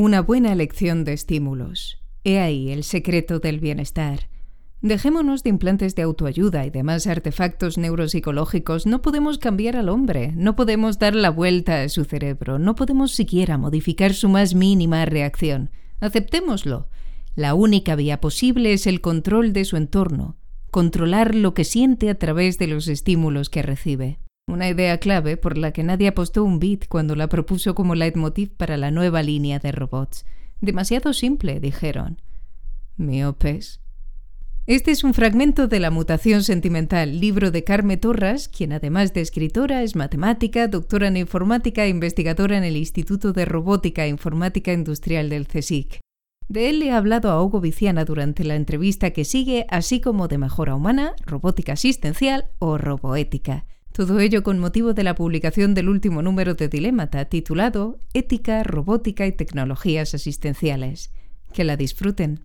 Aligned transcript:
Una 0.00 0.22
buena 0.22 0.52
elección 0.52 1.02
de 1.02 1.12
estímulos. 1.12 1.98
He 2.22 2.38
ahí 2.38 2.70
el 2.70 2.84
secreto 2.84 3.40
del 3.40 3.58
bienestar. 3.58 4.28
Dejémonos 4.80 5.42
de 5.42 5.50
implantes 5.50 5.96
de 5.96 6.02
autoayuda 6.02 6.64
y 6.64 6.70
demás 6.70 7.08
artefactos 7.08 7.78
neuropsicológicos. 7.78 8.86
No 8.86 9.02
podemos 9.02 9.38
cambiar 9.38 9.74
al 9.74 9.88
hombre, 9.88 10.30
no 10.36 10.54
podemos 10.54 11.00
dar 11.00 11.16
la 11.16 11.30
vuelta 11.30 11.82
a 11.82 11.88
su 11.88 12.04
cerebro, 12.04 12.60
no 12.60 12.76
podemos 12.76 13.10
siquiera 13.10 13.58
modificar 13.58 14.14
su 14.14 14.28
más 14.28 14.54
mínima 14.54 15.04
reacción. 15.04 15.70
Aceptémoslo. 15.98 16.88
La 17.34 17.54
única 17.54 17.96
vía 17.96 18.20
posible 18.20 18.74
es 18.74 18.86
el 18.86 19.00
control 19.00 19.52
de 19.52 19.64
su 19.64 19.76
entorno, 19.76 20.36
controlar 20.70 21.34
lo 21.34 21.54
que 21.54 21.64
siente 21.64 22.08
a 22.08 22.14
través 22.14 22.56
de 22.58 22.68
los 22.68 22.86
estímulos 22.86 23.50
que 23.50 23.62
recibe. 23.62 24.20
Una 24.48 24.66
idea 24.66 24.96
clave 24.96 25.36
por 25.36 25.58
la 25.58 25.72
que 25.72 25.82
nadie 25.82 26.08
apostó 26.08 26.42
un 26.42 26.58
bit 26.58 26.86
cuando 26.88 27.14
la 27.14 27.28
propuso 27.28 27.74
como 27.74 27.94
leitmotiv 27.94 28.48
para 28.56 28.78
la 28.78 28.90
nueva 28.90 29.22
línea 29.22 29.58
de 29.58 29.72
robots. 29.72 30.24
Demasiado 30.62 31.12
simple, 31.12 31.60
dijeron. 31.60 32.22
Miopes. 32.96 33.82
Este 34.66 34.90
es 34.90 35.04
un 35.04 35.12
fragmento 35.12 35.68
de 35.68 35.80
La 35.80 35.90
mutación 35.90 36.42
sentimental, 36.42 37.20
libro 37.20 37.50
de 37.50 37.62
Carme 37.62 37.98
Torras, 37.98 38.48
quien 38.48 38.72
además 38.72 39.12
de 39.12 39.20
escritora 39.20 39.82
es 39.82 39.94
matemática, 39.94 40.66
doctora 40.66 41.08
en 41.08 41.18
informática 41.18 41.84
e 41.84 41.90
investigadora 41.90 42.56
en 42.56 42.64
el 42.64 42.78
Instituto 42.78 43.34
de 43.34 43.44
Robótica 43.44 44.06
e 44.06 44.08
Informática 44.08 44.72
Industrial 44.72 45.28
del 45.28 45.46
CSIC. 45.46 46.00
De 46.48 46.70
él 46.70 46.80
le 46.80 46.92
ha 46.92 46.96
hablado 46.96 47.30
a 47.30 47.42
Hugo 47.42 47.60
Viciana 47.60 48.06
durante 48.06 48.44
la 48.44 48.56
entrevista 48.56 49.10
que 49.10 49.26
sigue, 49.26 49.66
así 49.68 50.00
como 50.00 50.26
de 50.26 50.38
mejora 50.38 50.74
humana, 50.74 51.12
robótica 51.26 51.74
asistencial 51.74 52.46
o 52.58 52.78
roboética. 52.78 53.66
Todo 53.98 54.20
ello 54.20 54.44
con 54.44 54.60
motivo 54.60 54.94
de 54.94 55.02
la 55.02 55.16
publicación 55.16 55.74
del 55.74 55.88
último 55.88 56.22
número 56.22 56.54
de 56.54 56.68
Dilemata 56.68 57.24
titulado 57.24 57.98
Ética, 58.14 58.62
Robótica 58.62 59.26
y 59.26 59.32
Tecnologías 59.32 60.14
Asistenciales. 60.14 61.10
Que 61.52 61.64
la 61.64 61.76
disfruten. 61.76 62.44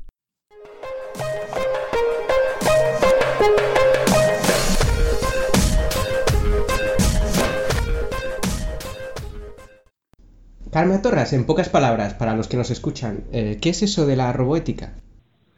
Carmen 10.72 11.04
Torras, 11.04 11.34
en 11.34 11.45
pocas 11.45 11.70
palabras, 11.70 12.16
para 12.16 12.36
los 12.36 12.48
que 12.48 12.58
nos 12.58 12.72
escuchan, 12.72 13.26
eh, 13.32 13.60
¿qué 13.62 13.70
es 13.70 13.84
eso 13.84 14.08
de 14.08 14.16
la 14.16 14.34
roboética? 14.34 14.95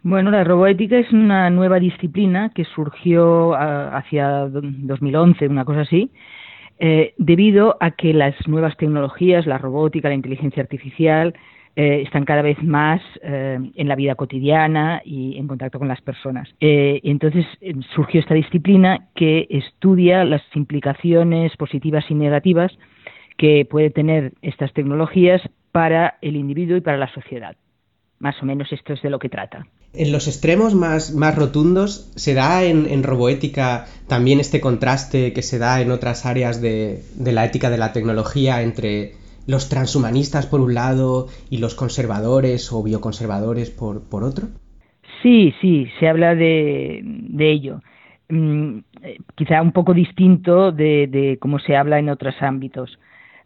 Bueno, 0.06 0.30
la 0.30 0.44
roboética 0.44 1.00
es 1.00 1.12
una 1.12 1.50
nueva 1.50 1.80
disciplina 1.80 2.52
que 2.54 2.64
surgió 2.64 3.56
ah, 3.56 3.98
hacia 3.98 4.48
2011, 4.50 5.48
una 5.48 5.66
cosa 5.66 5.82
así, 5.82 6.12
eh, 6.78 7.16
debido 7.18 7.76
a 7.80 7.90
que 7.90 8.14
las 8.14 8.36
nuevas 8.48 8.78
tecnologías, 8.78 9.48
la 9.48 9.58
robótica, 9.58 10.10
la 10.10 10.14
inteligencia 10.14 10.62
artificial, 10.62 11.34
eh, 11.76 12.04
están 12.06 12.24
cada 12.24 12.44
vez 12.44 12.62
más 12.62 13.02
eh, 13.24 13.58
en 13.74 13.88
la 13.88 13.96
vida 13.96 14.14
cotidiana 14.14 15.02
y 15.04 15.40
en 15.40 15.48
contacto 15.48 15.80
con 15.80 15.88
las 15.88 16.02
personas. 16.02 16.54
entonces 16.60 17.48
surgió 17.96 18.20
esta 18.20 18.36
disciplina 18.36 19.08
que 19.16 19.48
estudia 19.50 20.24
las 20.24 20.44
implicaciones 20.54 21.58
positivas 21.58 22.06
y 22.12 22.14
negativas 22.14 22.72
que 23.38 23.66
puede 23.66 23.90
tener 23.90 24.34
estas 24.44 24.72
tecnologías 24.74 25.42
para 25.72 26.20
el 26.22 26.36
individuo 26.36 26.78
y 26.78 26.82
para 26.82 26.98
la 26.98 27.12
sociedad. 27.12 27.56
Más 28.20 28.40
o 28.44 28.46
menos 28.46 28.72
esto 28.72 28.94
es 28.94 29.02
de 29.02 29.10
lo 29.10 29.18
que 29.18 29.30
trata. 29.30 29.66
En 29.98 30.12
los 30.12 30.28
extremos 30.28 30.76
más, 30.76 31.14
más 31.14 31.36
rotundos, 31.36 32.12
¿se 32.16 32.34
da 32.34 32.64
en, 32.64 33.04
roboética 33.04 33.86
también 34.08 34.40
este 34.40 34.60
contraste 34.60 35.34
que 35.34 35.42
se 35.42 35.58
da 35.58 35.82
en 35.82 35.92
otras 35.92 36.26
áreas 36.26 36.62
de, 36.62 37.02
la 37.20 37.46
ética 37.46 37.70
de 37.70 37.78
la 37.78 37.94
tecnología 37.94 38.62
entre 38.62 39.14
los 39.48 39.70
transhumanistas 39.70 40.48
por 40.48 40.60
un 40.60 40.74
lado 40.74 41.28
y 41.50 41.60
los 41.60 41.76
conservadores 41.76 42.74
o 42.74 42.84
bioconservadores 42.84 43.70
por, 43.70 44.04
por 44.10 44.24
otro? 44.24 44.48
Sí, 45.22 45.54
sí, 45.62 45.88
se 46.00 46.08
habla 46.08 46.36
de, 46.36 47.02
ello. 47.40 47.82
Mm, 48.30 48.80
quizá 49.36 49.62
un 49.62 49.72
poco 49.72 49.94
distinto 49.94 50.72
de, 50.72 51.38
cómo 51.40 51.60
se 51.60 51.76
habla 51.76 52.00
en 52.00 52.10
otros 52.10 52.36
ámbitos. 52.42 53.00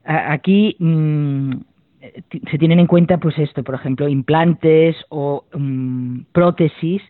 aquí 0.04 0.76
mm, 0.80 1.52
se 2.52 2.58
tienen 2.58 2.80
en 2.80 2.88
cuenta, 2.88 3.18
pues 3.18 3.38
esto, 3.38 3.64
por 3.64 3.76
ejemplo, 3.76 4.08
implantes 4.08 4.96
o 5.10 5.46
mm, 5.54 6.22
prótesis 6.32 7.02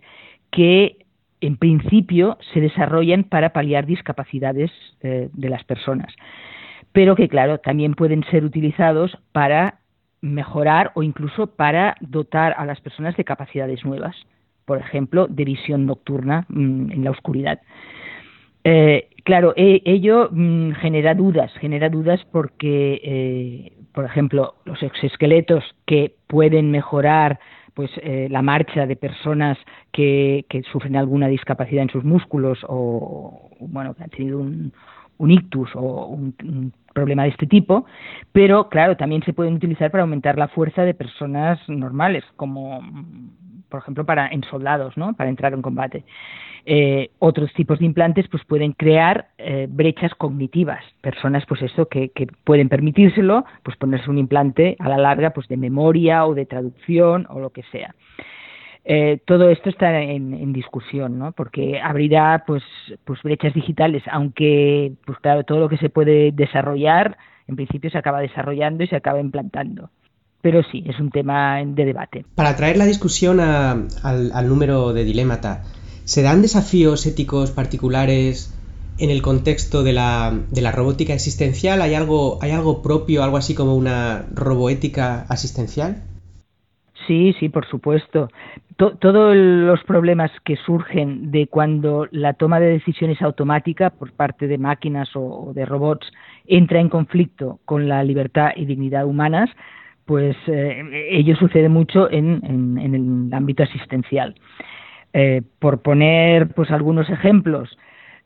que 0.52 1.06
en 1.42 1.58
principio 1.58 2.38
se 2.54 2.60
desarrollan 2.60 3.24
para 3.24 3.54
paliar 3.54 3.86
discapacidades 3.86 4.72
eh, 5.02 5.30
de 5.32 5.50
las 5.50 5.64
personas, 5.64 6.14
pero 6.92 7.16
que 7.16 7.30
claro, 7.30 7.60
también 7.60 7.94
pueden 7.94 8.24
ser 8.26 8.44
utilizados 8.44 9.18
para 9.32 9.80
mejorar 10.22 10.92
o 10.96 11.04
incluso 11.04 11.48
para 11.48 11.96
dotar 12.02 12.54
a 12.58 12.66
las 12.66 12.82
personas 12.82 13.16
de 13.16 13.24
capacidades 13.24 13.86
nuevas, 13.86 14.16
por 14.66 14.80
ejemplo, 14.80 15.28
de 15.28 15.46
visión 15.46 15.86
nocturna 15.86 16.46
mm, 16.50 16.92
en 16.92 17.04
la 17.04 17.12
oscuridad. 17.12 17.62
Eh, 18.66 19.08
claro, 19.24 19.54
e, 19.56 19.82
ello 19.86 20.30
mm, 20.32 20.72
genera 20.74 21.14
dudas, 21.14 21.54
genera 21.60 21.90
dudas 21.90 22.20
porque 22.32 23.00
eh, 23.02 23.79
por 24.00 24.06
ejemplo, 24.06 24.56
los 24.64 24.82
exoesqueletos 24.82 25.62
que 25.86 26.16
pueden 26.28 26.72
mejorar 26.72 27.38
pues 27.74 27.92
eh, 27.98 28.30
la 28.32 28.42
marcha 28.42 28.86
de 28.86 28.96
personas 28.96 29.58
que, 29.92 30.46
sufren 30.72 30.96
alguna 30.96 31.28
discapacidad 31.28 31.84
en 31.84 31.90
sus 31.90 32.06
músculos 32.06 32.60
o 32.70 33.50
bueno 33.60 33.94
que 33.96 34.04
han 34.04 34.10
tenido 34.10 34.40
un, 34.40 34.72
ictus 35.30 35.70
o 35.76 36.06
un, 36.06 36.72
problema 36.94 37.24
de 37.24 37.30
este 37.32 37.46
tipo, 37.46 37.86
pero 38.32 38.70
claro, 38.70 38.96
también 38.96 39.22
se 39.24 39.34
pueden 39.34 39.56
utilizar 39.56 39.92
para 39.92 40.04
aumentar 40.04 40.38
la 40.38 40.48
fuerza 40.48 40.84
de 40.84 40.94
personas 40.94 41.60
normales, 41.68 42.24
como 42.38 42.80
por 43.70 43.82
ejemplo 43.82 44.06
para 44.06 44.28
en 44.28 44.44
soldados, 44.44 44.98
¿no? 44.98 45.14
Para 45.14 45.30
entrar 45.30 45.54
en 45.54 45.62
combate. 45.62 46.04
Eh, 46.66 47.12
otros 47.20 47.54
tipos 47.54 47.80
de 47.80 47.86
implantes 47.86 48.28
pues 48.28 48.44
pueden 48.46 48.74
crear 48.74 49.30
eh, 49.38 49.68
brechas 49.70 50.14
cognitivas 50.16 50.84
personas 51.02 51.46
pues 51.48 51.62
eso 51.62 51.88
que, 51.88 52.12
pueden 52.44 52.68
permitírselo 52.68 53.46
pues 53.64 53.78
ponerse 53.78 54.10
un 54.10 54.18
implante 54.18 54.76
a 54.80 54.90
la 54.90 54.98
larga 54.98 55.32
pues 55.32 55.48
de 55.48 55.58
memoria 55.58 56.26
o 56.26 56.36
de 56.36 56.46
traducción 56.46 57.26
o 57.30 57.40
lo 57.40 57.52
que 57.52 57.64
sea 57.72 57.96
eh, 58.84 59.20
todo 59.26 59.50
esto 59.50 59.70
está 59.70 60.02
en, 60.02 60.52
discusión 60.52 61.18
no 61.18 61.32
porque 61.32 61.80
abrirá 61.82 62.44
pues 62.46 62.64
pues 63.06 63.24
brechas 63.24 63.54
digitales 63.54 64.04
aunque 64.12 64.92
pues 65.06 65.18
claro 65.20 65.46
todo 65.46 65.60
lo 65.60 65.70
que 65.70 65.78
se 65.78 65.90
puede 65.90 66.32
desarrollar 66.34 67.18
en 67.48 67.56
principio 67.56 67.90
se 67.90 67.98
acaba 67.98 68.20
desarrollando 68.20 68.84
y 68.84 68.88
se 68.88 68.98
acaba 68.98 69.22
implantando 69.22 69.90
pero 70.42 70.62
sí, 70.72 70.84
es 70.88 71.00
un 71.00 71.12
tema 71.12 71.64
de 71.66 71.86
debate. 71.86 72.26
Para 72.36 72.56
traer 72.56 72.78
la 72.78 72.86
discusión 72.86 73.40
al, 73.40 73.88
al 74.04 74.48
número 74.48 74.94
de 74.94 75.04
Dilemata, 75.04 75.64
¿Se 76.10 76.24
dan 76.24 76.42
desafíos 76.42 77.06
éticos 77.06 77.52
particulares 77.52 78.52
en 78.98 79.12
el 79.12 79.22
contexto 79.22 79.84
de 79.84 79.94
la, 79.94 80.34
de 80.50 80.62
la 80.64 80.72
robótica 80.72 81.14
existencial? 81.14 81.84
¿Hay 81.84 81.94
algo, 81.94 82.40
¿Hay 82.42 82.50
algo 82.50 82.82
propio, 82.82 83.24
algo 83.24 83.38
así 83.38 83.54
como 83.54 83.76
una 83.76 84.26
roboética 84.34 85.28
asistencial? 85.30 86.02
Sí, 87.06 87.36
sí, 87.40 87.50
por 87.50 87.68
supuesto. 87.68 88.28
todos 88.76 89.36
los 89.36 89.84
problemas 89.84 90.32
que 90.44 90.56
surgen 90.56 91.30
de 91.30 91.46
cuando 91.46 92.08
la 92.10 92.34
toma 92.34 92.60
de 92.60 92.72
decisiones 92.72 93.22
automática 93.22 93.92
por 93.92 94.12
parte 94.12 94.48
de 94.48 94.58
máquinas 94.58 95.10
o, 95.14 95.52
de 95.54 95.64
robots 95.64 96.08
entra 96.48 96.80
en 96.80 96.90
conflicto 96.90 97.60
con 97.66 97.88
la 97.88 98.04
libertad 98.04 98.50
y 98.56 98.66
dignidad 98.66 99.06
humanas, 99.06 99.52
pues 100.10 100.36
eh, 100.48 101.08
ello 101.12 101.36
sucede 101.36 101.70
mucho 101.70 102.10
en, 102.10 102.42
en 102.44 102.96
el 102.96 103.32
ámbito 103.32 103.62
asistencial. 103.62 104.34
Eh, 105.14 105.44
por 105.60 105.84
poner 105.84 106.48
pues 106.56 106.72
algunos 106.72 107.12
ejemplos, 107.12 107.78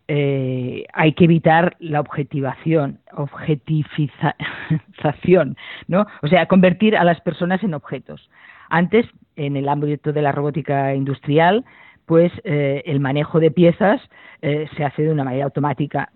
eh, 0.08 0.86
hay 0.94 1.12
que 1.12 1.26
evitar 1.26 1.76
la 1.80 2.00
objetivación, 2.00 3.00
objetivización, 3.12 5.58
¿no? 5.90 6.08
O 6.22 6.30
sea, 6.30 6.46
convertir 6.46 6.96
a 6.96 7.04
las 7.04 7.20
personas 7.20 7.62
en 7.66 7.74
objetos. 7.74 8.30
Antes, 8.70 9.06
en 9.36 9.58
el 9.58 9.68
ámbito 9.68 10.14
de 10.14 10.22
la 10.22 10.32
robótica 10.32 10.96
industrial, 10.96 11.66
pues 12.06 12.32
el 12.46 13.02
manejo 13.02 13.42
de 13.42 13.52
piezas 13.52 14.00
se 14.42 14.86
hace 14.86 15.04
de 15.04 15.12
una 15.12 15.26
manera 15.26 15.44
automática 15.46 16.12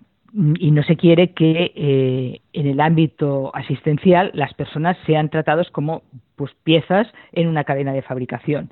y 0.60 0.72
no 0.72 0.84
se 0.84 0.95
quiere 0.95 1.31
que 1.34 2.42
en 2.54 2.68
el 2.68 2.80
ámbito 2.80 3.51
asistencial 3.56 4.30
las 4.36 4.54
personas 4.54 4.95
sean 5.07 5.30
tratadas 5.30 5.72
como 5.72 6.04
pues 6.36 6.51
piezas 6.63 7.07
en 7.31 7.48
una 7.48 7.63
cadena 7.63 7.92
de 7.92 8.04
fabricación 8.04 8.69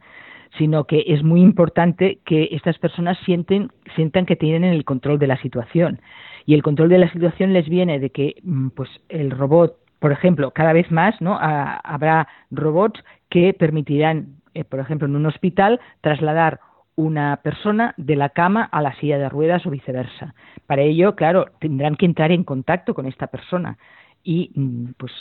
sino 0.58 0.86
que 0.86 1.04
es 1.08 1.24
muy 1.24 1.42
importante 1.42 2.20
que 2.26 2.50
estas 2.52 2.78
personas 2.78 3.18
sienten, 3.26 3.72
sientan 3.96 4.26
que 4.26 4.36
tienen 4.36 4.64
el 4.64 4.86
control 4.86 5.20
de 5.20 5.28
la 5.28 5.38
situación. 5.38 6.00
Y 6.46 6.54
el 6.54 6.64
control 6.64 6.90
de 6.90 7.00
la 7.00 7.12
situación 7.12 7.54
les 7.54 7.68
viene 7.68 8.00
de 8.00 8.10
que 8.10 8.36
mm, 8.44 8.70
pues, 8.70 8.90
el 9.10 9.32
robot, 9.32 9.78
por 10.00 10.12
ejemplo, 10.12 10.52
cada 10.52 10.74
vez 10.74 10.92
más 10.92 11.20
¿no? 11.22 11.38
habrá 11.40 12.28
robots 12.52 13.04
que 13.30 13.54
permitirán, 13.54 14.38
eh, 14.54 14.64
por 14.64 14.80
ejemplo, 14.80 15.08
en 15.08 15.16
un 15.16 15.26
hospital, 15.26 15.80
trasladar 16.02 16.60
una 16.96 17.38
persona 17.38 17.94
de 17.98 18.16
la 18.16 18.30
cama 18.30 18.64
a 18.72 18.82
la 18.82 18.96
silla 18.96 19.18
de 19.18 19.30
ruedas 19.30 19.66
o 19.66 19.70
viceversa. 19.70 20.34
Para 20.66 20.82
ello, 20.82 21.16
claro, 21.16 21.48
tendrán 21.60 21.96
que 21.96 22.06
entrar 22.06 22.32
en 22.32 22.44
contacto 22.44 22.94
con 22.94 23.06
esta 23.06 23.28
persona 23.28 23.78
y 24.24 24.52
mm, 24.56 24.94
pues 24.98 25.12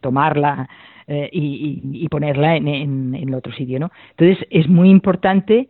tomarla 0.00 0.68
eh, 1.06 1.28
y, 1.32 2.08
ponerla 2.08 2.56
en, 2.56 3.14
el 3.14 3.34
otro 3.34 3.52
sitio, 3.52 3.80
¿no? 3.80 3.90
Entonces 4.10 4.46
es 4.50 4.68
muy 4.68 4.90
importante 4.90 5.68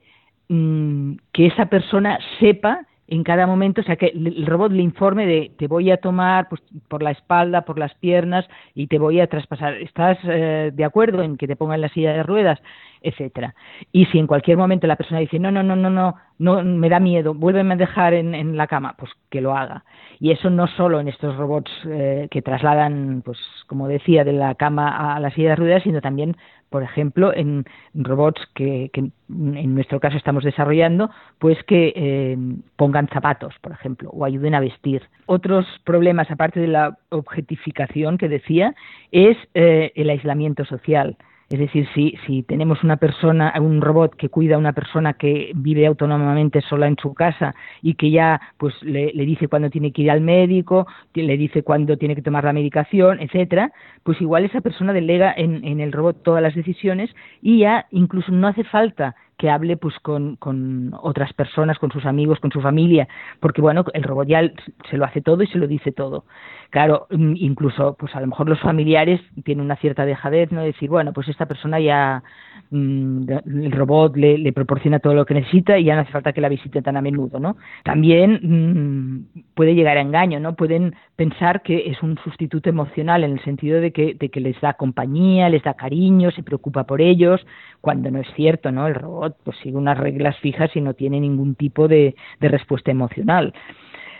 mm, 0.49 1.15
que 1.33 1.47
esa 1.47 1.67
persona 1.67 2.19
sepa 2.39 2.87
en 3.09 3.25
cada 3.25 3.47
momento, 3.47 3.81
o 3.81 3.85
sea, 3.85 3.97
que 3.97 4.07
el 4.07 4.47
robot 4.47 4.73
le 4.73 4.83
informe 4.83 5.27
de 5.27 5.53
te 5.59 5.67
voy 5.67 5.91
a 5.91 5.99
tomar 5.99 6.49
pues, 6.49 6.63
por 6.89 7.03
la 7.03 7.11
espalda, 7.11 7.63
por 7.63 7.79
las 7.79 7.95
piernas 7.97 8.47
y 8.75 8.87
te 8.87 8.99
voy 8.99 9.21
a 9.21 9.27
traspasar. 9.27 9.75
¿Estás 9.75 10.19
eh, 10.25 10.71
de 10.73 10.85
acuerdo 10.85 11.23
en 11.23 11.37
que 11.37 11.47
te 11.47 11.57
ponga 11.57 11.75
en 11.75 11.83
la 11.83 11.89
silla 11.89 12.13
de 12.13 12.23
ruedas? 12.23 12.61
etcétera. 13.03 13.55
Y 13.91 14.07
si 14.07 14.19
en 14.19 14.27
cualquier 14.27 14.57
momento 14.57 14.87
la 14.87 14.97
persona 14.97 15.21
dice, 15.21 15.39
no, 15.39 15.51
no, 15.51 15.63
no, 15.63 15.77
no, 15.77 15.91
no, 15.91 16.15
no 16.39 16.63
me 16.63 16.89
da 16.89 17.01
miedo, 17.01 17.35
vuélveme 17.35 17.75
a 17.75 17.77
dejar 17.77 18.15
en, 18.15 18.35
en 18.35 18.57
la 18.57 18.67
cama, 18.67 18.95
pues 18.97 19.11
que 19.31 19.41
lo 19.41 19.57
haga. 19.57 19.85
Y 20.21 20.31
eso 20.31 20.51
no 20.51 20.67
solo 20.69 21.01
en 21.01 21.09
estos 21.09 21.37
robots 21.37 21.71
eh, 21.87 22.29
que 22.31 22.43
trasladan, 22.43 23.23
pues 23.25 23.39
como 23.67 23.89
decía, 23.89 24.25
de 24.25 24.33
la 24.33 24.55
cama 24.55 25.15
a 25.15 25.21
la 25.21 25.31
silla 25.31 25.51
de 25.51 25.57
ruedas, 25.57 25.83
sino 25.83 26.01
también, 26.01 26.37
por 26.73 26.83
ejemplo, 26.83 27.33
en 27.33 27.65
robots 27.95 28.41
que, 28.55 28.91
en 28.95 29.75
nuestro 29.75 30.01
caso 30.01 30.17
estamos 30.17 30.43
desarrollando, 30.43 31.11
pues 31.39 31.63
que 31.65 31.93
eh, 31.95 32.37
pongan 32.77 33.07
zapatos, 33.09 33.55
por 33.61 33.71
ejemplo, 33.71 34.11
o 34.11 34.25
ayuden 34.25 34.57
a 34.57 34.61
vestir. 34.61 35.03
Otros 35.27 35.67
problemas, 35.85 36.31
aparte 36.31 36.59
de 36.59 36.67
la 36.67 36.99
objetificación 37.11 38.19
que 38.19 38.29
decía, 38.29 38.75
es 39.13 39.37
eh, 39.55 39.93
el 39.95 40.11
aislamiento 40.11 40.65
social. 40.65 41.17
Es 41.53 41.59
decir, 41.59 41.87
si, 41.95 42.15
si 42.27 42.43
tenemos 42.43 42.83
una 42.83 42.97
persona, 42.97 43.53
un 43.61 43.83
robot 43.83 44.17
que 44.17 44.31
cuida 44.31 44.55
a 44.55 44.59
una 44.59 44.73
persona 44.73 45.13
que 45.13 45.53
vive 45.55 45.87
autónomamente 45.87 46.63
sola 46.63 46.87
en 46.87 46.97
su 46.97 47.13
casa 47.13 47.55
y 47.83 47.93
que 47.93 48.11
ya 48.11 48.41
pues 48.57 48.75
le, 48.83 49.13
dice 49.13 49.49
cuándo 49.49 49.69
tiene 49.69 49.93
que 49.93 50.01
ir 50.01 50.11
al 50.11 50.23
médico, 50.23 50.87
le 51.13 51.37
dice 51.37 51.63
cuándo 51.63 51.99
tiene 51.99 52.15
que 52.15 52.23
tomar 52.23 52.45
la 52.45 52.55
medicación, 52.55 53.21
etcétera, 53.21 53.71
pues 54.03 54.19
igual 54.23 54.47
esa 54.47 54.63
persona 54.63 54.95
delega 54.95 55.31
en, 55.37 55.63
en 55.63 55.81
el 55.81 55.93
robot 55.93 56.23
todas 56.23 56.43
las 56.43 56.55
decisiones 56.55 57.11
y 57.43 57.59
ya 57.59 57.85
incluso 57.91 58.33
no 58.33 58.49
hace 58.49 58.65
falta 58.65 59.15
que 59.43 59.51
hable 59.51 59.77
pues 59.77 59.99
con, 59.99 60.37
con, 60.37 60.95
otras 61.03 61.33
personas, 61.33 61.77
con 61.81 61.91
sus 61.91 62.07
amigos, 62.07 62.39
con 62.39 62.53
su 62.53 62.61
familia, 62.61 63.09
porque 63.41 63.61
bueno, 63.61 63.85
el 63.93 64.05
robot 64.05 64.29
ya 64.29 64.41
se 64.89 64.97
lo 64.97 65.05
hace 65.05 65.21
todo 65.21 65.43
y 65.43 65.49
se 65.49 65.59
lo 65.59 65.67
dice 65.67 65.91
todo. 65.91 66.27
Claro, 66.71 67.09
mm, 67.11 67.35
incluso 67.37 67.97
pues 67.99 68.15
a 68.15 68.21
lo 68.21 68.29
mejor 68.29 68.49
los 68.49 68.61
familiares 68.61 69.21
tienen 69.45 69.65
una 69.65 69.77
cierta 69.77 70.07
dejadez, 70.07 70.53
¿no? 70.53 70.63
Decir, 70.63 70.89
bueno, 70.89 71.13
pues 71.13 71.29
esta 71.29 71.47
persona 71.47 71.81
ya 71.81 72.23
mm, 72.71 73.31
el 73.65 73.73
robot 73.73 74.17
le, 74.17 74.53
proporciona 74.53 75.01
todo 75.01 75.13
lo 75.13 75.27
que 75.27 75.35
necesita 75.35 75.77
y 75.77 75.85
ya 75.85 75.97
no 75.97 76.03
hace 76.03 76.13
falta 76.13 76.33
que 76.33 76.41
la 76.41 76.49
visite 76.49 76.81
tan 76.81 76.97
a 76.97 77.03
menudo, 77.03 77.41
¿no? 77.41 77.57
También 77.83 78.41
mm, 78.43 79.43
puede 79.55 79.75
llegar 79.75 79.99
a 79.99 80.03
engaño, 80.03 80.39
¿no? 80.39 80.55
Pueden 80.55 80.95
pensar 81.17 81.63
que 81.63 81.91
es 81.91 82.01
un 82.03 82.17
sustituto 82.25 82.71
emocional 82.71 83.25
en 83.25 83.33
el 83.33 83.45
sentido 83.45 83.81
de 83.81 83.93
que, 83.93 84.15
de 84.15 84.29
que 84.31 84.41
les 84.41 84.59
da 84.61 84.75
compañía, 84.75 85.49
les 85.49 85.65
da 85.65 85.75
cariño, 85.75 86.31
se 86.31 86.45
preocupa 86.45 86.85
por 86.85 87.01
ellos, 87.01 87.45
cuando 87.81 88.11
no 88.11 88.21
es 88.21 88.29
cierto, 88.35 88.71
¿no? 88.71 88.87
El 88.87 88.95
robot 88.95 89.32
pues 89.45 89.57
sigue 89.63 89.77
unas 89.77 89.99
reglas 89.99 90.37
fijas 90.39 90.71
y 90.75 90.81
no 90.81 90.95
tiene 90.95 91.21
ningún 91.21 91.55
tipo 91.55 91.89
de, 91.89 92.15
respuesta 92.41 92.91
emocional. 92.91 93.53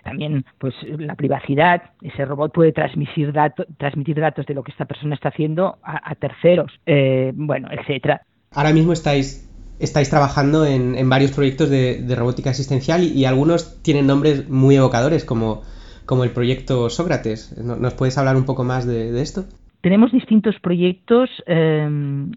También 0.05 0.45
pues 0.59 0.75
la 0.99 1.15
privacidad 1.15 1.83
ese 2.01 2.25
robot 2.25 2.53
puede 2.53 2.73
transmitir 2.73 3.33
datos 3.33 3.67
transmitir 3.79 4.19
datos 4.19 4.47
de 4.47 4.55
lo 4.55 4.65
que 4.65 4.73
esta 4.73 4.85
persona 4.85 5.15
está 5.15 5.29
haciendo 5.29 5.79
a, 5.83 6.15
terceros 6.17 6.73
eh, 6.87 7.33
bueno 7.35 7.69
etcétera. 7.71 8.23
Ahora 8.51 8.73
mismo 8.73 8.93
estáis 8.93 9.49
estáis 9.79 10.11
trabajando 10.11 10.67
en, 10.67 11.09
varios 11.09 11.31
proyectos 11.31 11.71
de, 11.71 12.05
robótica 12.17 12.51
asistencial 12.51 13.05
y, 13.05 13.25
algunos 13.27 13.81
tienen 13.83 14.07
nombres 14.07 14.49
muy 14.49 14.77
evocadores 14.77 15.25
como 15.25 15.63
como 16.05 16.25
el 16.25 16.31
proyecto 16.31 16.91
Sócrates. 16.91 17.57
Nos 17.59 17.95
puedes 17.95 18.19
hablar 18.19 18.35
un 18.37 18.45
poco 18.45 18.65
más 18.65 18.87
de 18.87 19.21
esto 19.23 19.45
tenemos 19.83 20.13
distintos 20.13 20.59
proyectos 20.61 21.29
em, 21.47 22.31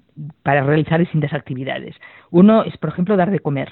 para 0.44 0.63
realizar 0.63 1.00
distintas 1.00 1.31
actividades. 1.31 1.95
Uno 2.31 2.63
es, 2.63 2.75
por 2.77 2.89
ejemplo, 2.89 3.15
dar 3.15 3.31
de 3.31 3.39
comer. 3.39 3.71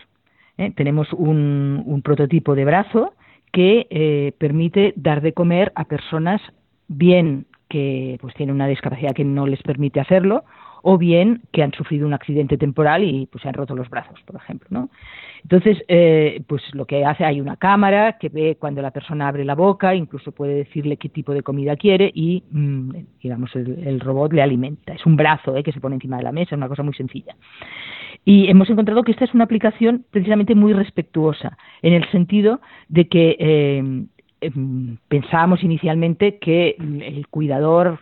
¿eh? 0.58 0.72
Tenemos 0.76 1.12
un, 1.12 2.02
prototipo 2.04 2.56
de 2.56 2.66
brazo 2.66 3.14
que 3.52 3.88
eh, 3.90 4.34
permite 4.38 4.94
dar 4.96 5.22
de 5.22 5.34
comer 5.34 5.72
a 5.76 5.86
personas 5.86 6.42
bien 6.88 7.46
que 7.68 8.18
pues 8.22 8.36
tienen 8.36 8.56
una 8.56 8.68
discapacidad 8.68 9.14
que 9.14 9.26
no 9.26 9.48
les 9.48 9.62
permite 9.64 10.00
hacerlo 10.00 10.44
o 10.86 10.98
bien 10.98 11.42
que 11.54 11.64
han 11.64 11.72
sufrido 11.72 12.06
un 12.06 12.14
accidente 12.14 12.58
temporal 12.58 13.06
y 13.06 13.26
pues 13.28 13.42
se 13.42 13.48
han 13.48 13.54
roto 13.54 13.74
los 13.74 13.90
brazos, 13.90 14.20
por 14.26 14.36
ejemplo, 14.36 14.68
¿no? 14.70 14.90
Entonces, 15.42 15.82
eh, 15.88 16.42
pues 16.46 16.62
lo 16.74 16.86
que 16.86 17.06
hace, 17.06 17.24
hay 17.24 17.40
una 17.40 17.56
cámara 17.56 18.18
que 18.18 18.28
ve 18.28 18.58
cuando 18.60 18.82
la 18.82 18.92
persona 18.92 19.30
abre 19.30 19.46
la 19.46 19.56
boca, 19.56 19.96
incluso 19.96 20.34
puede 20.34 20.56
decirle 20.56 20.98
qué 20.98 21.08
tipo 21.08 21.34
de 21.34 21.42
comida 21.42 21.78
quiere 21.78 22.12
y, 22.14 22.44
mm, 22.52 22.92
digamos, 23.22 23.56
el, 23.56 24.00
robot 24.02 24.34
le 24.34 24.42
alimenta. 24.42 24.94
Es 24.94 25.06
un 25.06 25.16
brazo 25.16 25.56
eh, 25.56 25.64
que 25.64 25.72
se 25.72 25.80
pone 25.80 25.96
encima 25.96 26.18
de 26.18 26.24
la 26.24 26.34
mesa, 26.34 26.56
una 26.56 26.68
cosa 26.68 26.84
muy 26.84 26.94
sencilla. 26.94 27.34
Y 28.26 28.50
hemos 28.50 28.70
encontrado 28.70 29.04
que 29.04 29.14
esta 29.14 29.24
es 29.24 29.34
una 29.34 29.46
aplicación 29.46 30.06
precisamente 30.12 30.54
muy 30.54 30.74
respetuosa, 30.74 31.58
en 31.82 31.94
el 31.94 32.10
sentido 32.12 32.60
de 32.90 33.08
que 33.08 33.38
eh, 33.40 33.84
em, 34.42 34.98
pensábamos 35.08 35.64
inicialmente 35.64 36.40
que 36.40 36.76
el 36.78 37.28
cuidador 37.30 38.00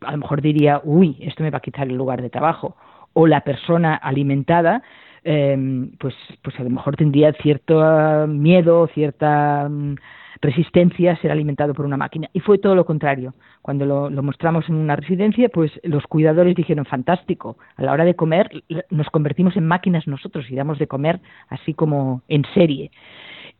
a 0.00 0.12
lo 0.12 0.18
mejor 0.18 0.42
diría, 0.42 0.80
uy, 0.84 1.16
esto 1.20 1.42
me 1.42 1.50
va 1.50 1.58
a 1.58 1.62
quitar 1.62 1.88
el 1.88 1.96
lugar 1.96 2.22
de 2.22 2.30
trabajo, 2.30 2.76
o 3.12 3.26
la 3.26 3.42
persona 3.42 3.94
alimentada 3.94 4.82
Em, 5.24 5.92
pues, 5.98 6.14
pues 6.42 6.58
a 6.58 6.64
lo 6.64 6.70
mejor 6.70 6.96
tendría 6.96 7.32
cierto 7.34 8.26
miedo, 8.26 8.88
cierta 8.88 9.68
mm, 9.68 9.94
resistencia 10.40 11.12
a 11.12 11.16
ser 11.16 11.30
alimentado 11.30 11.74
por 11.74 11.86
una 11.86 11.96
máquina. 11.96 12.28
Y 12.32 12.40
fue 12.40 12.58
todo 12.58 12.74
lo 12.74 12.84
contrario. 12.84 13.34
Cuando 13.62 13.86
lo, 13.86 14.10
mostramos 14.22 14.68
en 14.68 14.74
una 14.74 14.96
residencia, 14.96 15.48
pues 15.48 15.70
los 15.84 16.04
cuidadores 16.08 16.56
dijeron, 16.56 16.84
fantástico, 16.84 17.56
a 17.76 17.82
la 17.84 17.92
hora 17.92 18.04
de 18.04 18.16
comer 18.16 18.50
nos 18.90 19.08
convertimos 19.10 19.56
en 19.56 19.66
máquinas 19.66 20.08
nosotros 20.08 20.50
y 20.50 20.56
damos 20.56 20.80
de 20.80 20.88
comer 20.88 21.20
así 21.48 21.72
como 21.72 22.22
en 22.28 22.44
serie. 22.54 22.90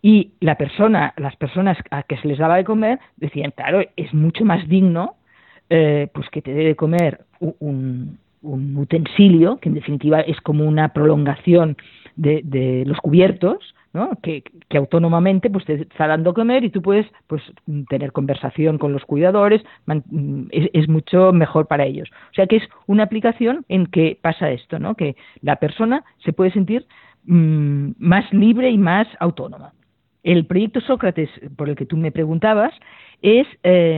Y 0.03 0.33
la 0.41 0.57
persona, 0.57 1.15
las 1.17 1.37
personas 1.37 1.79
a 1.93 2.03
que 2.03 2.17
se 2.17 2.27
les 2.27 2.39
daba 2.39 2.57
de 2.57 2.65
comer 2.65 2.99
decían, 3.17 3.53
claro, 3.53 3.83
es 3.97 4.13
mucho 4.13 4.45
más 4.45 4.69
digno 4.69 5.15
eh, 5.75 6.09
pues 6.13 6.29
que 6.29 6.43
te 6.43 6.53
dé 6.53 6.65
de 6.65 6.77
comer 6.77 7.25
un, 7.39 8.19
un 8.43 8.77
utensilio, 8.77 9.57
que 9.57 9.71
en 9.71 9.75
definitiva 9.75 10.21
es 10.21 10.39
como 10.43 10.65
una 10.67 10.93
prolongación 10.93 11.79
de, 12.17 12.85
los 12.87 12.99
cubiertos, 12.99 13.75
¿no? 13.95 14.11
que, 14.23 14.43
autónomamente 14.75 15.49
pues 15.49 15.65
te 15.65 15.75
está 15.75 16.07
dando 16.09 16.35
comer 16.35 16.65
y 16.65 16.69
tú 16.71 16.83
puedes 16.83 17.07
pues 17.27 17.43
tener 17.89 18.13
conversación 18.13 18.77
con 18.77 18.93
los 18.93 19.05
cuidadores, 19.07 19.63
es, 20.51 20.89
mucho 20.89 21.33
mejor 21.33 21.69
para 21.69 21.87
ellos. 21.87 22.11
O 22.31 22.35
sea 22.35 22.47
que 22.47 22.57
es 22.57 22.65
una 22.87 23.05
aplicación 23.05 23.65
en 23.71 23.87
que 23.87 24.19
pasa 24.21 24.51
esto, 24.51 24.79
¿no? 24.79 24.95
que 24.95 25.17
la 25.41 25.57
persona 25.57 26.05
se 26.23 26.35
puede 26.35 26.51
sentir 26.51 26.87
mm, 27.25 27.93
más 27.99 28.31
libre 28.33 28.71
y 28.71 28.77
más 28.77 29.09
autónoma. 29.21 29.73
El 30.23 30.47
proyecto 30.47 30.81
Sócrates, 30.81 31.31
por 31.57 31.69
el 31.69 31.77
que 31.77 31.87
tú 31.87 31.97
me 31.97 32.13
preguntabas, 32.13 32.73
es 33.23 33.47
eh, 33.63 33.97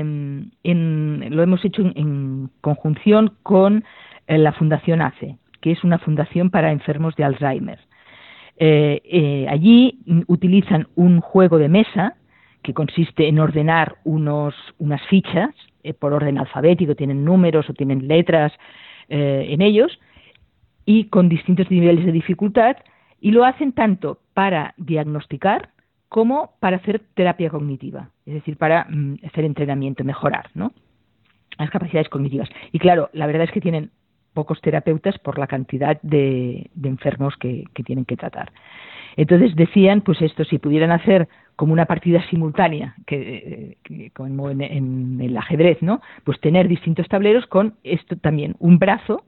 en, 0.62 1.26
lo 1.30 1.42
hemos 1.42 1.64
hecho 1.64 1.82
en 1.82 2.50
conjunción 2.60 3.34
con 3.42 3.84
la 4.26 4.52
Fundación 4.52 5.02
ACE, 5.02 5.36
que 5.60 5.72
es 5.72 5.84
una 5.84 5.98
fundación 5.98 6.50
para 6.50 6.72
enfermos 6.72 7.14
de 7.16 7.24
Alzheimer. 7.24 7.78
Eh, 8.56 9.02
eh, 9.04 9.46
allí 9.48 9.98
utilizan 10.28 10.86
un 10.94 11.20
juego 11.20 11.58
de 11.58 11.68
mesa 11.68 12.16
que 12.62 12.72
consiste 12.72 13.28
en 13.28 13.40
ordenar 13.40 13.96
unos, 14.04 14.54
unas 14.78 15.02
fichas 15.08 15.50
eh, 15.82 15.92
por 15.92 16.12
orden 16.12 16.38
alfabético, 16.38 16.94
tienen 16.94 17.24
números 17.24 17.68
o 17.68 17.74
tienen 17.74 18.08
letras 18.08 18.52
en 19.06 19.60
ellos, 19.60 20.00
y 20.86 21.04
con 21.04 21.28
distintos 21.28 21.70
niveles 21.70 22.06
de 22.06 22.12
dificultad, 22.12 22.76
y 23.20 23.32
lo 23.32 23.44
hacen 23.44 23.72
tanto 23.72 24.18
para 24.32 24.72
diagnosticar 24.78 25.68
como 26.14 26.52
para 26.60 26.76
hacer 26.76 27.02
terapia 27.14 27.50
cognitiva, 27.50 28.10
es 28.24 28.34
decir, 28.34 28.56
para 28.56 28.86
mm, 28.88 29.16
hacer 29.26 29.44
entrenamiento, 29.44 30.04
mejorar 30.04 30.48
¿no? 30.54 30.70
las 31.58 31.70
capacidades 31.70 32.08
cognitivas. 32.08 32.48
Y 32.70 32.78
claro, 32.78 33.10
la 33.14 33.26
verdad 33.26 33.42
es 33.42 33.50
que 33.50 33.60
tienen 33.60 33.90
pocos 34.32 34.60
terapeutas 34.60 35.18
por 35.18 35.40
la 35.40 35.48
cantidad 35.48 36.00
de, 36.02 36.70
enfermos 36.84 37.34
que, 37.36 37.64
tienen 37.84 38.04
que 38.04 38.16
tratar. 38.16 38.52
Entonces 39.16 39.56
decían, 39.56 40.02
pues 40.02 40.22
esto, 40.22 40.44
si 40.44 40.58
pudieran 40.58 40.92
hacer 40.92 41.26
como 41.56 41.72
una 41.72 41.86
partida 41.86 42.24
simultánea, 42.30 42.94
que, 43.06 43.76
como 44.14 44.50
en, 44.50 45.20
el 45.20 45.36
ajedrez, 45.36 45.82
¿no? 45.82 46.00
Pues 46.22 46.38
tener 46.38 46.68
distintos 46.68 47.08
tableros 47.08 47.44
con 47.48 47.74
esto 47.82 48.14
también, 48.18 48.54
un 48.60 48.78
brazo, 48.78 49.24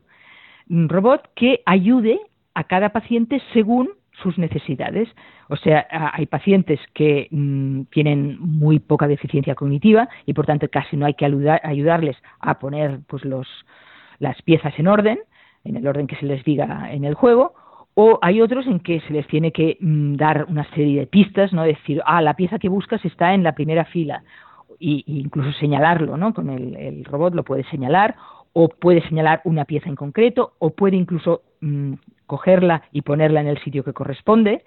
un 0.71 0.89
robot 0.89 1.31
que 1.35 1.63
ayude 1.67 2.21
a 2.55 2.63
cada 2.63 2.91
paciente 2.91 3.43
según 3.53 3.89
sus 4.23 4.39
necesidades. 4.39 5.09
O 5.49 5.57
sea, 5.57 5.87
hay 5.91 6.27
pacientes 6.27 6.81
que 6.95 7.29
mm, 7.31 7.83
tienen 7.91 8.39
muy 8.41 8.79
poca 8.79 9.07
deficiencia 9.07 9.55
cognitiva 9.55 10.09
y 10.25 10.33
por 10.33 10.47
tanto 10.47 10.69
casi 10.69 10.97
no 10.97 11.07
hay 11.07 11.15
que 11.15 11.25
ayudarles 11.25 12.17
a 12.41 12.59
poner 12.59 13.01
pues 13.07 13.25
los 13.25 13.47
las 14.19 14.41
piezas 14.43 14.73
en 14.79 14.89
orden, 14.89 15.19
en 15.65 15.77
el 15.77 15.87
orden 15.87 16.07
que 16.07 16.17
se 16.17 16.27
les 16.27 16.43
diga 16.45 16.91
en 16.91 17.05
el 17.05 17.15
juego, 17.15 17.55
o 17.95 18.19
hay 18.23 18.41
otros 18.41 18.67
en 18.67 18.81
que 18.81 19.01
se 19.01 19.13
les 19.13 19.27
tiene 19.27 19.53
que 19.53 19.79
mm, 19.81 20.17
dar 20.17 20.47
una 20.49 20.65
serie 20.71 21.01
de 21.01 21.07
pistas, 21.07 21.53
no 21.53 21.63
decir, 21.63 22.03
ah, 22.05 22.23
la 22.23 22.35
pieza 22.35 22.59
que 22.59 22.69
buscas 22.69 23.05
está 23.05 23.35
en 23.35 23.43
la 23.43 23.53
primera 23.53 23.85
fila. 23.85 24.23
y, 24.79 25.05
incluso 25.07 25.53
señalarlo, 25.53 26.19
¿no? 26.19 26.35
Con 26.35 26.51
el, 26.51 27.05
robot 27.07 27.35
lo 27.35 27.45
puede 27.45 27.65
señalar 27.71 28.15
o 28.53 28.69
puede 28.69 29.01
señalar 29.09 29.41
una 29.45 29.65
pieza 29.65 29.89
en 29.89 29.97
concreto 29.97 30.53
o 30.59 30.71
puede 30.71 30.97
incluso 30.97 31.43
mm, 31.61 31.95
cogerla 32.27 32.83
y 32.93 33.03
ponerla 33.03 33.41
en 33.41 33.49
el 33.49 33.59
sitio 33.63 33.85
que 33.85 33.93
corresponde. 33.93 34.65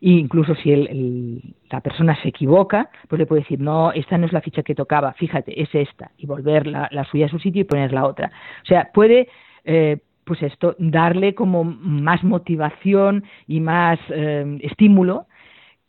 E 0.00 0.10
incluso 0.10 0.54
si 0.54 1.42
la 1.70 1.80
persona 1.80 2.14
se 2.22 2.28
equivoca, 2.28 2.88
pues 3.08 3.18
le 3.18 3.26
puede 3.26 3.42
decir, 3.42 3.60
no, 3.60 3.92
esta 3.92 4.16
no 4.16 4.26
es 4.26 4.32
la 4.32 4.40
ficha 4.40 4.62
que 4.62 4.74
tocaba, 4.74 5.12
fíjate, 5.14 5.60
es 5.60 5.74
esta, 5.74 6.12
y 6.16 6.26
volver 6.26 6.66
la, 6.66 7.04
suya 7.10 7.26
a 7.26 7.28
su 7.28 7.38
sitio 7.38 7.62
y 7.62 7.64
poner 7.64 7.92
la 7.92 8.06
otra. 8.06 8.30
O 8.62 8.66
sea, 8.66 8.90
puede, 8.94 9.28
eh, 9.64 9.98
pues 10.24 10.42
esto, 10.42 10.76
darle 10.78 11.34
como 11.34 11.64
más 11.64 12.22
motivación 12.22 13.24
y 13.48 13.60
más 13.60 13.98
eh, 14.10 14.58
estímulo 14.62 15.26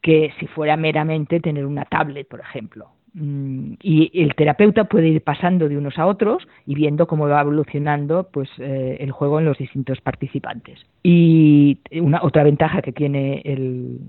que 0.01 0.33
si 0.39 0.47
fuera 0.47 0.75
meramente 0.77 1.39
tener 1.39 1.65
una 1.65 1.85
tablet, 1.85 2.27
por 2.27 2.39
ejemplo. 2.39 2.89
Mm, 3.13 3.73
y 3.81 4.11
el 4.21 4.35
terapeuta 4.35 4.83
puede 4.83 5.07
ir 5.07 5.23
pasando 5.23 5.67
de 5.67 5.77
unos 5.77 5.97
a 5.97 6.05
otros 6.05 6.47
y 6.65 6.75
viendo 6.75 7.07
cómo 7.07 7.27
va 7.27 7.41
evolucionando 7.41 8.29
pues 8.31 8.49
eh, 8.59 8.97
el 8.99 9.11
juego 9.11 9.39
en 9.39 9.45
los 9.45 9.57
distintos 9.57 9.99
participantes. 10.01 10.79
Y 11.03 11.79
una 11.93 12.21
otra 12.23 12.43
ventaja 12.43 12.81
que 12.81 12.91
tiene 12.91 13.41
el, 13.45 13.99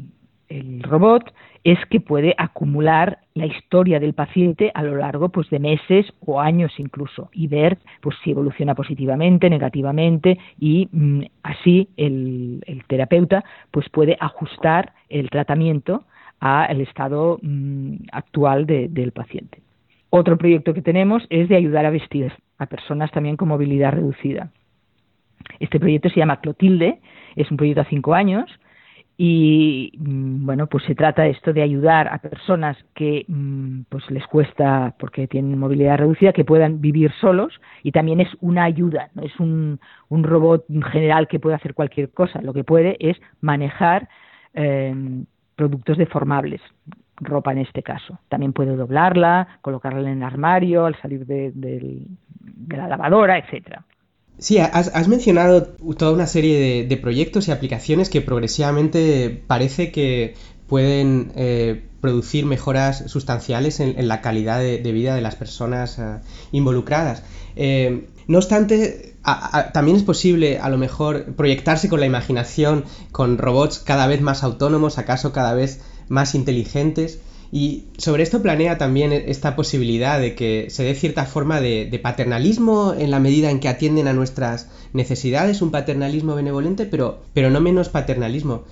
el 0.50 0.82
robot 0.82 1.32
es 1.64 1.78
que 1.90 2.00
puede 2.00 2.34
acumular 2.36 3.20
la 3.34 3.46
historia 3.46 4.00
del 4.00 4.14
paciente 4.14 4.70
a 4.74 4.82
lo 4.82 4.96
largo 4.96 5.28
pues 5.28 5.48
de 5.50 5.58
meses 5.58 6.06
o 6.20 6.40
años 6.40 6.72
incluso 6.78 7.30
y 7.32 7.46
ver 7.46 7.78
pues 8.00 8.16
si 8.24 8.32
evoluciona 8.32 8.74
positivamente, 8.74 9.48
negativamente 9.48 10.38
y 10.58 10.88
mm, 10.90 11.22
así 11.42 11.88
el, 11.96 12.62
el, 12.66 12.84
terapeuta 12.84 13.44
pues 13.70 13.88
puede 13.88 14.16
ajustar 14.20 14.92
el 15.08 15.30
tratamiento 15.30 16.04
al 16.40 16.80
estado 16.80 17.38
mm, 17.42 17.96
actual 18.12 18.66
del 18.66 19.12
paciente. 19.12 19.60
Otro 20.08 20.36
proyecto 20.36 20.74
que 20.74 20.82
tenemos 20.82 21.22
es 21.30 21.48
de 21.48 21.56
ayudar 21.56 21.86
a 21.86 21.90
vestir 21.90 22.32
a 22.58 22.66
personas 22.66 23.10
también 23.12 23.36
con 23.36 23.48
movilidad 23.48 23.92
reducida. 23.92 24.50
Este 25.60 25.78
proyecto 25.78 26.08
se 26.08 26.16
llama 26.16 26.40
Clotilde, 26.40 27.00
es 27.36 27.50
un 27.50 27.56
proyecto 27.56 27.82
a 27.82 27.84
cinco 27.84 28.14
años 28.14 28.50
y 29.16 29.92
mm, 29.98 30.46
bueno 30.46 30.66
pues 30.66 30.84
se 30.84 30.94
trata 30.94 31.26
esto 31.26 31.52
de 31.52 31.62
ayudar 31.62 32.08
a 32.08 32.18
personas 32.18 32.76
que 32.94 33.26
mm, 33.28 33.82
pues 33.90 34.10
les 34.10 34.26
cuesta 34.26 34.94
porque 34.98 35.26
tienen 35.26 35.58
movilidad 35.58 35.98
reducida 35.98 36.32
que 36.32 36.44
puedan 36.44 36.80
vivir 36.80 37.12
solos 37.20 37.60
y 37.82 37.92
también 37.92 38.20
es 38.20 38.28
una 38.40 38.64
ayuda 38.64 39.10
no 39.14 39.22
es 39.22 39.38
un, 39.38 39.78
un 40.08 40.24
robot 40.24 40.64
general 40.90 41.28
que 41.28 41.38
puede 41.38 41.56
hacer 41.56 41.74
cualquier 41.74 42.10
cosa 42.10 42.40
lo 42.40 42.54
que 42.54 42.64
puede 42.64 42.96
es 42.98 43.20
manejar 43.42 44.08
eh, 44.54 44.94
productos 45.60 45.98
deformables, 45.98 46.62
ropa 47.16 47.52
en 47.52 47.58
este 47.58 47.82
caso. 47.82 48.18
También 48.30 48.54
puede 48.54 48.76
doblarla, 48.76 49.58
colocarla 49.60 50.10
en 50.10 50.18
el 50.18 50.22
armario 50.22 50.86
al 50.86 50.98
salir 51.02 51.26
de, 51.26 51.52
la 52.68 52.88
lavadora, 52.88 53.36
etcétera. 53.36 53.84
Sí, 54.38 54.56
has, 54.56 55.06
mencionado 55.06 55.66
toda 55.98 56.12
una 56.12 56.26
serie 56.26 56.86
de, 56.86 56.96
proyectos 56.96 57.46
y 57.46 57.52
aplicaciones 57.52 58.08
que 58.08 58.22
progresivamente 58.22 59.42
parece 59.46 59.92
que 59.92 60.34
pueden 60.66 61.32
eh, 61.36 61.84
producir 62.00 62.46
mejoras 62.46 63.10
sustanciales 63.10 63.80
en, 63.80 64.08
la 64.08 64.22
calidad 64.22 64.60
de, 64.60 64.92
vida 64.92 65.14
de 65.14 65.20
las 65.20 65.36
personas 65.36 65.98
eh, 65.98 66.20
involucradas. 66.52 67.22
Eh, 67.54 68.08
no 68.28 68.38
obstante, 68.38 69.09
también 69.72 69.96
es 69.96 70.02
posible 70.02 70.58
a 70.58 70.68
lo 70.68 70.78
mejor 70.78 71.34
proyectarse 71.34 71.88
con 71.88 72.00
la 72.00 72.06
imaginación 72.06 72.84
con 73.12 73.38
robots 73.38 73.78
cada 73.78 74.06
vez 74.06 74.20
más 74.20 74.42
autónomos, 74.42 74.98
acaso 74.98 75.32
cada 75.32 75.54
vez 75.54 75.80
más 76.08 76.34
inteligentes. 76.34 77.20
Y 77.52 77.86
sobre 77.98 78.22
esto 78.22 78.42
planea 78.42 78.78
también 78.78 79.12
esta 79.12 79.56
posibilidad 79.56 80.20
de 80.20 80.36
que 80.36 80.68
se 80.70 80.84
dé 80.84 80.94
cierta 80.94 81.26
forma 81.26 81.60
de, 81.60 82.00
paternalismo 82.00 82.94
en 82.96 83.10
la 83.10 83.18
medida 83.18 83.50
en 83.50 83.58
que 83.58 83.68
atienden 83.68 84.06
a 84.06 84.12
nuestras 84.12 84.68
necesidades, 84.92 85.60
un 85.60 85.72
paternalismo 85.72 86.36
benevolente, 86.36 86.86
pero, 86.86 87.22
pero 87.34 87.50
no 87.50 87.60
menos 87.60 87.88
paternalismo. 87.88 88.64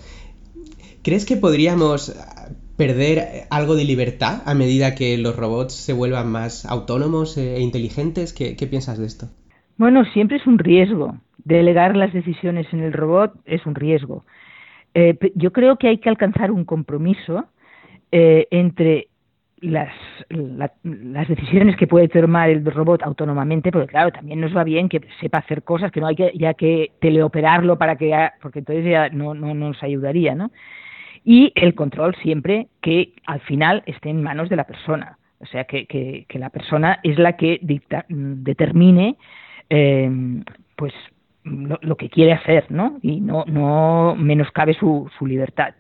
¿Crees 1.02 1.24
que 1.24 1.36
podríamos 1.36 2.12
perder 2.76 3.48
algo 3.50 3.74
de 3.74 3.84
libertad 3.84 4.42
a 4.44 4.54
medida 4.54 4.94
que 4.94 5.18
los 5.18 5.34
robots 5.34 5.74
se 5.74 5.92
vuelvan 5.92 6.28
más 6.28 6.64
autónomos 6.64 7.36
e 7.36 7.60
inteligentes? 7.60 8.32
qué 8.32 8.66
piensas 8.70 8.98
de 8.98 9.06
esto? 9.06 9.28
Bueno, 9.78 10.04
siempre 10.06 10.36
es 10.36 10.46
un 10.46 10.58
riesgo. 10.58 11.16
Delegar 11.44 11.96
las 11.96 12.12
decisiones 12.12 12.66
en 12.72 12.82
el 12.82 12.92
robot 12.92 13.32
es 13.46 13.64
un 13.64 13.76
riesgo. 13.76 14.24
Eh, 14.92 15.16
yo 15.36 15.52
creo 15.52 15.76
que 15.76 15.88
hay 15.88 15.98
que 15.98 16.08
alcanzar 16.08 16.50
un 16.50 16.64
compromiso 16.64 17.46
eh, 18.10 18.48
entre 18.50 19.08
las, 19.60 19.92
las 20.30 21.28
decisiones 21.28 21.76
que 21.76 21.86
puede 21.86 22.08
tomar 22.08 22.50
el 22.50 22.64
robot 22.64 23.02
autónomamente, 23.04 23.70
porque 23.70 23.86
claro, 23.88 24.10
también 24.10 24.40
nos 24.40 24.56
va 24.56 24.64
bien 24.64 24.88
que 24.88 25.00
sepa 25.20 25.38
hacer 25.38 25.62
cosas, 25.62 25.92
que 25.92 26.00
no 26.00 26.08
hay 26.08 26.16
que 26.16 26.32
ya 26.34 26.54
que 26.54 26.92
teleoperarlo 27.00 27.78
para 27.78 27.96
que, 27.96 28.12
porque 28.42 28.60
entonces 28.60 28.84
ya 28.84 29.08
no, 29.10 29.34
no, 29.34 29.54
nos 29.54 29.80
ayudaría, 29.82 30.34
¿no? 30.34 30.50
Y 31.24 31.52
el 31.54 31.74
control 31.74 32.16
siempre 32.16 32.68
que 32.80 33.12
al 33.26 33.40
final 33.40 33.82
esté 33.86 34.10
en 34.10 34.22
manos 34.22 34.48
de 34.48 34.56
la 34.56 34.64
persona, 34.64 35.18
o 35.38 35.46
sea 35.46 35.64
que, 35.64 35.86
que, 35.86 36.24
que 36.28 36.38
la 36.38 36.50
persona 36.50 36.98
es 37.02 37.18
la 37.18 37.36
que 37.36 37.58
dicta, 37.62 38.06
determine 38.08 39.16
eh, 39.70 40.10
pues 40.76 40.92
lo, 41.44 41.96
que 41.96 42.08
quiere 42.08 42.32
hacer, 42.32 42.66
¿no? 42.70 42.98
Y 43.02 43.20
no, 43.20 43.44
no 43.46 44.14
menoscabe 44.16 44.74
su, 44.74 45.10
su 45.18 45.26
libertad. 45.26 45.74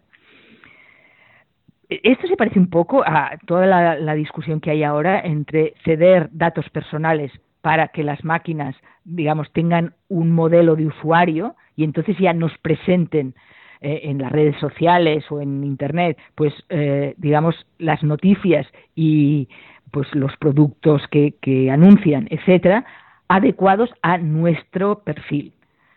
Esto 1.88 2.26
se 2.26 2.36
parece 2.36 2.58
un 2.58 2.68
poco 2.68 3.02
a 3.06 3.38
toda 3.46 3.66
la, 3.66 4.14
discusión 4.14 4.60
que 4.60 4.70
hay 4.70 4.82
ahora 4.82 5.20
entre 5.20 5.74
ceder 5.84 6.28
datos 6.32 6.68
personales 6.68 7.32
para 7.62 7.88
que 7.88 8.04
las 8.04 8.22
máquinas, 8.24 8.76
digamos, 9.04 9.50
tengan 9.52 9.94
un 10.08 10.30
modelo 10.32 10.76
de 10.76 10.86
usuario 10.86 11.56
y 11.76 11.84
entonces 11.84 12.16
ya 12.18 12.34
nos 12.34 12.56
presenten 12.58 13.34
eh, 13.80 14.00
en 14.04 14.18
las 14.18 14.32
redes 14.32 14.56
sociales 14.60 15.24
o 15.30 15.40
en 15.40 15.64
Internet, 15.64 16.18
pues, 16.34 16.52
eh, 16.68 17.14
digamos, 17.16 17.54
las 17.78 18.02
noticias 18.02 18.66
y 18.94 19.48
pues 19.90 20.14
los 20.14 20.36
productos 20.36 21.06
que, 21.10 21.36
que 21.40 21.70
anuncian, 21.70 22.28
etcétera, 22.30 22.84
adecuados 23.28 23.90
a 24.02 24.18
nuestro 24.18 25.00
perfil. 25.00 25.52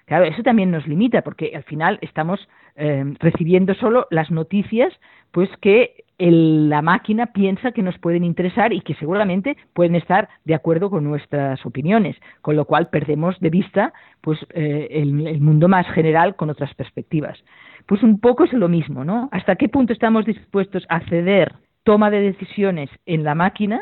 Claro, 0.06 0.26
eso 0.26 0.44
también 0.44 0.72
nos 0.72 0.88
limita 0.88 1.22
porque 1.22 1.54
al 1.56 1.64
final 1.64 1.98
estamos 2.02 2.48
eh, 2.76 3.14
recibiendo 3.20 3.74
solo 3.76 4.08
las 4.12 4.30
noticias 4.30 4.94
pues 5.32 5.50
que 5.62 6.04
la 6.18 6.82
máquina 6.82 7.28
piensa 7.28 7.72
que 7.72 7.82
nos 7.82 7.98
pueden 7.98 8.24
interesar 8.24 8.74
y 8.74 8.82
que 8.82 8.94
seguramente 8.96 9.58
pueden 9.74 9.96
estar 9.96 10.30
de 10.44 10.54
acuerdo 10.54 10.90
con 10.90 11.04
nuestras 11.04 11.66
opiniones, 11.66 12.16
con 12.42 12.56
lo 12.56 12.66
cual 12.66 12.90
perdemos 12.90 13.40
de 13.40 13.50
vista 13.50 13.94
pues 14.20 14.38
eh, 14.54 14.88
el, 14.92 15.26
el, 15.26 15.42
mundo 15.42 15.68
más 15.68 15.88
general 15.94 16.36
con 16.36 16.50
otras 16.50 16.74
perspectivas. 16.76 17.40
Pues 17.88 18.04
un 18.04 18.20
poco 18.20 18.44
es 18.44 18.54
lo 18.54 18.68
mismo, 18.68 19.04
¿no? 19.04 19.30
¿Hasta 19.32 19.56
qué 19.56 19.68
punto 19.68 19.94
estamos 19.94 20.26
dispuestos 20.26 20.86
a 20.90 21.00
ceder 21.08 21.54
toma 21.84 22.12
de 22.12 22.22
decisiones 22.22 22.90
en 23.06 23.24
la 23.24 23.34
máquina 23.34 23.82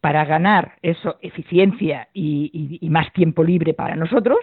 para 0.00 0.24
ganar 0.24 0.74
eso, 0.82 1.16
eficiencia 1.20 2.08
y, 2.14 2.80
más 2.90 3.12
tiempo 3.12 3.44
libre 3.44 3.74
para 3.74 3.96
nosotros, 3.96 4.38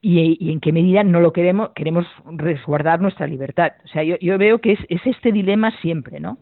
y, 0.00 0.50
en 0.50 0.60
qué 0.60 0.72
medida 0.72 1.04
no 1.04 1.20
lo 1.20 1.32
queremos, 1.32 1.70
queremos 1.74 2.06
resguardar 2.24 3.00
nuestra 3.00 3.26
libertad. 3.26 3.72
O 3.84 3.88
sea, 3.88 4.02
yo, 4.02 4.16
yo 4.20 4.36
veo 4.38 4.58
que 4.60 4.72
es, 4.72 4.80
es, 4.88 5.00
este 5.06 5.30
dilema 5.30 5.70
siempre, 5.80 6.18
¿no? 6.18 6.38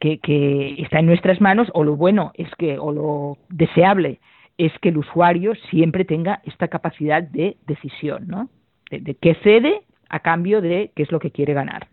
Que, 0.00 0.18
que, 0.18 0.74
está 0.82 0.98
en 0.98 1.06
nuestras 1.06 1.40
manos, 1.40 1.70
o 1.74 1.84
lo 1.84 1.96
bueno 1.96 2.32
es 2.34 2.48
que, 2.58 2.78
o 2.78 2.92
lo 2.92 3.38
deseable 3.48 4.20
es 4.58 4.72
que 4.80 4.88
el 4.88 4.98
usuario 4.98 5.54
siempre 5.70 6.04
tenga 6.04 6.40
esta 6.44 6.68
capacidad 6.68 7.22
de 7.22 7.56
decisión, 7.66 8.26
¿no? 8.26 8.48
De, 8.90 9.00
de 9.00 9.14
qué 9.14 9.34
cede 9.42 9.82
a 10.08 10.20
cambio 10.20 10.60
de 10.60 10.90
qué 10.94 11.02
es 11.02 11.12
lo 11.12 11.20
que 11.20 11.30
quiere 11.30 11.54
ganar. 11.54 11.88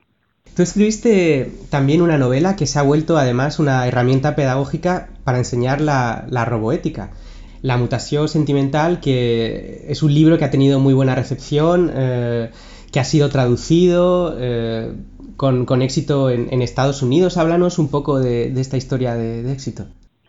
Tú 0.55 0.63
escribiste 0.63 1.49
también 1.69 2.01
una 2.01 2.17
novela 2.17 2.57
que 2.57 2.65
se 2.65 2.77
ha 2.77 2.81
vuelto 2.81 3.17
además 3.17 3.59
una 3.59 3.87
herramienta 3.87 4.35
pedagógica 4.35 5.07
para 5.23 5.37
enseñar 5.37 5.79
la, 5.79 6.45
roboética. 6.45 7.11
La 7.61 7.77
mutación 7.77 8.27
sentimental, 8.27 8.99
que 8.99 9.85
es 9.87 10.03
un 10.03 10.13
libro 10.13 10.37
que 10.37 10.45
ha 10.45 10.51
tenido 10.51 10.79
muy 10.79 10.93
buena 10.93 11.15
recepción, 11.15 11.91
eh, 11.93 12.49
que 12.91 12.99
ha 12.99 13.03
sido 13.05 13.29
traducido 13.29 14.35
eh, 14.37 14.93
con, 15.37 15.81
éxito 15.81 16.29
en, 16.29 16.61
Estados 16.61 17.01
Unidos. 17.01 17.37
Háblanos 17.37 17.79
un 17.79 17.89
poco 17.89 18.19
de, 18.19 18.51
esta 18.59 18.77
historia 18.77 19.13
de, 19.13 19.43
de, 19.43 19.53
éxito. 19.53 19.85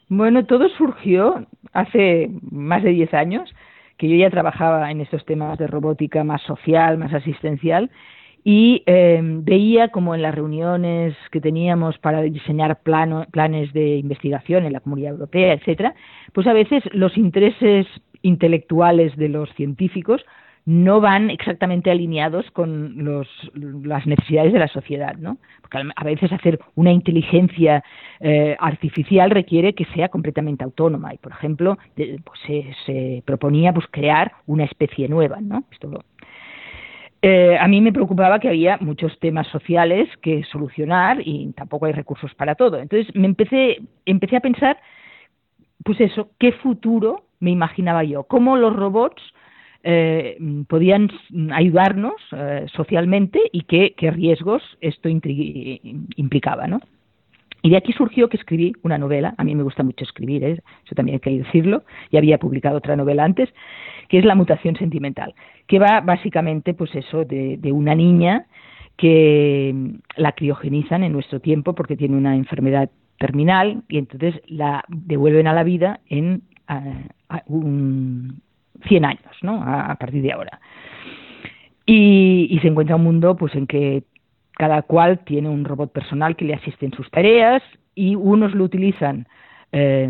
Bueno, 0.09 0.45
todo 0.45 0.69
surgió 0.69 1.47
hace 1.73 2.31
más 2.51 2.85
de 2.85 2.91
10 2.91 3.15
años, 3.15 3.51
que 3.99 4.09
yo 4.09 4.17
ya 4.17 4.31
trabajaba 4.31 4.91
en 4.91 5.01
estos 5.01 5.25
temas 5.25 5.59
de 5.59 5.67
robótica 5.67 6.23
más 6.23 6.43
social, 6.43 6.97
más 6.99 7.13
asistencial, 7.13 7.91
y 8.45 8.83
eh, 8.87 9.21
veía 9.23 9.89
como 9.89 10.15
en 10.15 10.23
las 10.23 10.35
reuniones 10.35 11.15
que 11.31 11.41
teníamos 11.41 11.99
para 11.99 12.23
diseñar 12.23 12.81
planes 12.83 13.73
de 13.73 13.97
investigación 13.97 14.65
en 14.65 14.73
la 14.73 14.81
Comunidad 14.81 15.13
Europea, 15.13 15.53
etcétera, 15.53 15.95
pues 16.33 16.47
a 16.47 16.53
veces 16.53 16.83
los 16.93 17.17
intereses 17.17 17.87
intelectuales 18.23 19.17
de 19.17 19.29
los 19.29 19.49
científicos 19.55 20.23
no 20.65 21.01
van 21.01 21.31
exactamente 21.31 21.91
alineados 21.91 22.49
con 22.53 23.05
los, 23.05 23.27
las 23.55 24.07
necesidades 24.07 24.53
de 24.53 24.61
la 24.61 24.69
sociedad, 24.69 25.17
¿no? 25.17 25.39
Porque 25.61 25.79
a 25.95 26.05
veces 26.05 26.31
hacer 26.31 26.61
una 26.77 26.93
inteligencia 26.93 27.83
eh, 28.21 28.57
artificial 28.61 29.31
requiere 29.31 29.75
que 29.75 29.87
sea 29.87 30.09
completamente 30.09 30.63
autónoma 30.63 31.15
y, 31.15 31.19
por 31.19 31.33
ejemplo, 31.33 31.79
pues 31.97 32.41
se, 32.87 33.23
proponía 33.25 33.73
pues 33.73 33.87
crear 33.91 34.33
una 34.47 34.65
especie 34.65 35.09
nueva, 35.09 35.41
¿no? 35.41 35.65
Esto 35.73 36.05
eh, 37.25 37.57
a 37.59 37.69
mí 37.69 37.81
me 37.81 37.93
preocupaba 37.93 38.41
que 38.41 38.49
había 38.49 38.79
muchos 38.79 39.17
temas 39.21 39.47
sociales 39.47 40.09
que 40.23 40.43
solucionar 40.51 41.19
y 41.25 41.53
tampoco 41.53 41.87
hay 41.87 41.93
recursos 41.93 42.35
para 42.35 42.57
todo. 42.57 42.79
Entonces 42.79 43.15
me 43.15 43.27
empecé, 43.27 43.79
empecé 44.05 44.37
a 44.37 44.41
pensar, 44.41 44.77
pues 45.85 46.01
eso, 46.01 46.31
qué 46.39 46.51
futuro 46.51 47.27
me 47.39 47.51
imaginaba 47.51 48.03
yo, 48.03 48.25
cómo 48.25 48.57
los 48.57 48.75
robots 48.75 49.23
eh, 49.85 50.37
podían 50.69 51.11
ayudarnos 51.53 52.15
eh, 52.33 52.67
socialmente 52.75 53.41
y 53.53 53.63
qué, 53.63 53.95
riesgos 54.11 54.63
esto 54.81 55.09
implicaba, 55.09 56.67
¿no? 56.67 56.81
Y 57.63 57.71
de 57.71 57.77
aquí 57.77 57.93
surgió 57.93 58.29
que 58.29 58.37
escribí 58.37 58.73
una 58.83 58.99
novela, 58.99 59.35
a 59.39 59.45
mí 59.45 59.55
me 59.55 59.63
gusta 59.63 59.85
mucho 59.85 60.05
escribir, 60.05 60.43
¿eh? 60.43 60.61
eso 60.85 60.95
también 60.97 61.15
hay 61.15 61.21
que 61.21 61.45
decirlo, 61.45 61.85
ya 62.11 62.19
había 62.19 62.39
publicado 62.39 62.77
otra 62.79 62.97
novela 62.97 63.25
antes, 63.25 63.49
que 64.09 64.19
es 64.19 64.25
La 64.25 64.35
mutación 64.35 64.77
sentimental, 64.77 65.35
que 65.69 65.79
va 65.79 66.01
básicamente, 66.01 66.75
pues 66.75 66.95
eso, 66.95 67.25
de, 67.25 67.59
una 67.73 67.95
niña 67.95 68.47
que 68.97 69.75
la 70.17 70.33
criogenizan 70.33 71.05
en 71.05 71.13
nuestro 71.13 71.41
tiempo 71.41 71.75
porque 71.75 71.97
tiene 71.97 72.17
una 72.17 72.37
enfermedad 72.37 72.91
terminal 73.19 73.83
y 73.89 73.99
entonces 73.99 74.35
la 74.49 74.85
devuelven 74.89 75.47
a 75.47 75.55
la 75.55 75.63
vida 75.63 76.01
en 76.09 76.43
un, 77.47 78.43
100 78.87 79.05
años, 79.05 79.37
¿no? 79.43 79.63
A, 79.63 79.95
partir 79.95 80.23
de 80.23 80.33
ahora. 80.33 80.61
Y, 81.87 82.59
se 82.61 82.69
encuentra 82.69 82.97
un 82.97 83.05
mundo 83.05 83.37
pues 83.37 83.55
en 83.55 83.67
que 83.67 84.03
cada 84.63 84.83
cual 84.83 85.19
tiene 85.25 85.49
un 85.49 85.65
robot 85.65 85.91
personal 85.91 86.37
que 86.37 86.45
le 86.45 86.55
asiste 86.55 86.87
en 86.87 86.93
sus 86.93 87.11
tareas 87.11 87.61
y 87.97 88.15
unos 88.15 88.55
lo 88.55 88.63
utilizan 88.63 89.27
eh, 89.73 90.09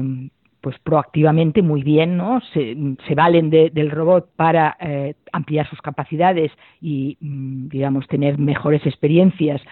pues 0.61 0.79
proactivamente 0.81 1.63
muy 1.63 1.83
bien, 1.83 2.19
¿no? 2.19 2.43
Se, 2.53 2.77
valen 3.15 3.49
del 3.49 3.91
robot 3.91 4.29
para 4.37 4.77
eh, 4.79 5.15
ampliar 5.33 5.67
sus 5.71 5.81
capacidades 5.81 6.53
y, 6.83 7.17
mm, 7.19 7.69
digamos, 7.69 8.07
tener 8.09 8.37
mejores 8.37 8.85
experiencias, 8.85 9.63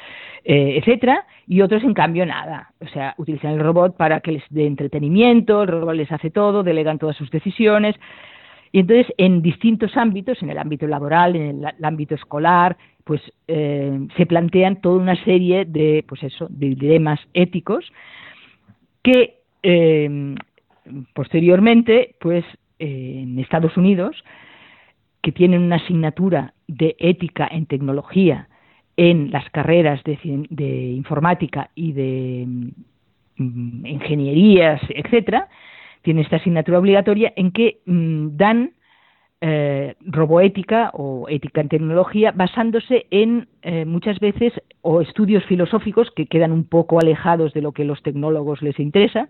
eh, 0.44 0.78
etcétera, 0.78 1.26
y 1.46 1.60
otros, 1.60 1.84
en 1.84 1.92
cambio, 1.92 2.24
nada. 2.24 2.72
O 2.80 2.88
sea, 2.88 3.14
utilizan 3.18 3.52
el 3.52 3.60
robot 3.60 3.98
para 3.98 4.20
que 4.20 4.32
les 4.32 4.44
dé 4.48 4.66
entretenimiento, 4.66 5.62
el 5.64 5.68
robot 5.68 5.94
les 5.94 6.10
hace 6.10 6.30
todo, 6.30 6.62
delegan 6.62 6.98
todas 6.98 7.16
sus 7.16 7.30
decisiones, 7.30 7.96
y 8.72 8.80
entonces, 8.80 9.12
en 9.18 9.42
distintos 9.42 9.96
ámbitos, 9.96 10.40
en 10.42 10.50
el 10.50 10.58
ámbito 10.58 10.86
laboral, 10.86 11.34
en 11.34 11.64
el, 11.64 11.84
ámbito 11.84 12.14
escolar, 12.14 12.76
pues 13.04 13.20
eh, 13.48 14.06
se 14.16 14.26
plantean 14.26 14.80
toda 14.80 14.96
una 15.00 15.22
serie 15.24 15.64
de, 15.64 16.04
pues 16.08 16.22
eso, 16.22 16.46
de 16.50 16.74
dilemas 16.74 17.20
éticos 17.34 17.84
que 19.02 19.40
eh, 19.62 20.34
posteriormente, 21.14 22.14
pues 22.20 22.44
en 22.78 23.38
Estados 23.38 23.76
Unidos, 23.76 24.16
que 25.22 25.32
tienen 25.32 25.62
una 25.62 25.76
asignatura 25.76 26.54
de 26.66 26.96
ética 26.98 27.48
en 27.50 27.66
tecnología 27.66 28.48
en 28.96 29.30
las 29.30 29.48
carreras 29.50 30.02
de, 30.04 30.18
de 30.50 30.92
informática 30.92 31.70
y 31.74 31.92
de 31.92 32.46
mm, 33.36 33.86
ingenierías, 33.86 34.80
etcétera, 34.90 35.48
tiene 36.02 36.22
esta 36.22 36.36
asignatura 36.36 36.78
obligatoria 36.78 37.32
en 37.36 37.52
que 37.52 37.80
mm, 37.86 38.36
dan 38.36 38.72
eh, 39.42 39.94
roboética 40.02 40.90
o 40.92 41.26
ética 41.28 41.62
en 41.62 41.70
tecnología 41.70 42.32
basándose 42.32 43.06
en 43.10 43.48
eh, 43.62 43.86
muchas 43.86 44.20
veces 44.20 44.52
o 44.82 45.00
estudios 45.00 45.44
filosóficos 45.44 46.10
que 46.10 46.26
quedan 46.26 46.52
un 46.52 46.64
poco 46.64 47.00
alejados 47.00 47.54
de 47.54 47.62
lo 47.62 47.72
que 47.72 47.84
los 47.84 48.02
tecnólogos 48.02 48.60
les 48.60 48.78
interesa 48.78 49.28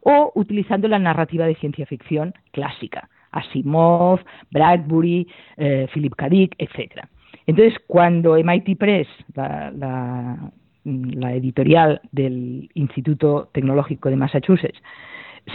o 0.00 0.32
utilizando 0.34 0.88
la 0.88 0.98
narrativa 0.98 1.46
de 1.46 1.54
ciencia 1.54 1.86
ficción 1.86 2.34
clásica, 2.50 3.08
Asimov, 3.30 4.20
Bradbury, 4.50 5.28
eh, 5.56 5.86
Philip 5.94 6.14
K. 6.16 6.28
Dick, 6.28 6.54
etcétera. 6.58 7.08
Entonces, 7.46 7.78
cuando 7.86 8.34
MIT 8.34 8.76
Press, 8.76 9.06
la 9.34 11.34
editorial 11.34 12.00
del 12.10 12.68
Instituto 12.74 13.48
Tecnológico 13.52 14.10
de 14.10 14.16
Massachusetts, 14.16 14.82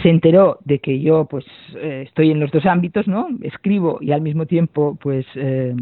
se 0.02 0.10
enteró 0.10 0.58
de 0.64 0.78
que 0.80 1.00
yo 1.00 1.26
pues 1.26 1.44
eh, 1.76 2.04
estoy 2.06 2.30
en 2.30 2.40
los 2.40 2.50
dos 2.50 2.66
ámbitos, 2.66 3.08
¿no? 3.08 3.28
Escribo 3.42 3.98
y 4.00 4.12
al 4.12 4.20
mismo 4.20 4.46
tiempo 4.46 4.98
pues 5.00 5.26
eh, 5.34 5.74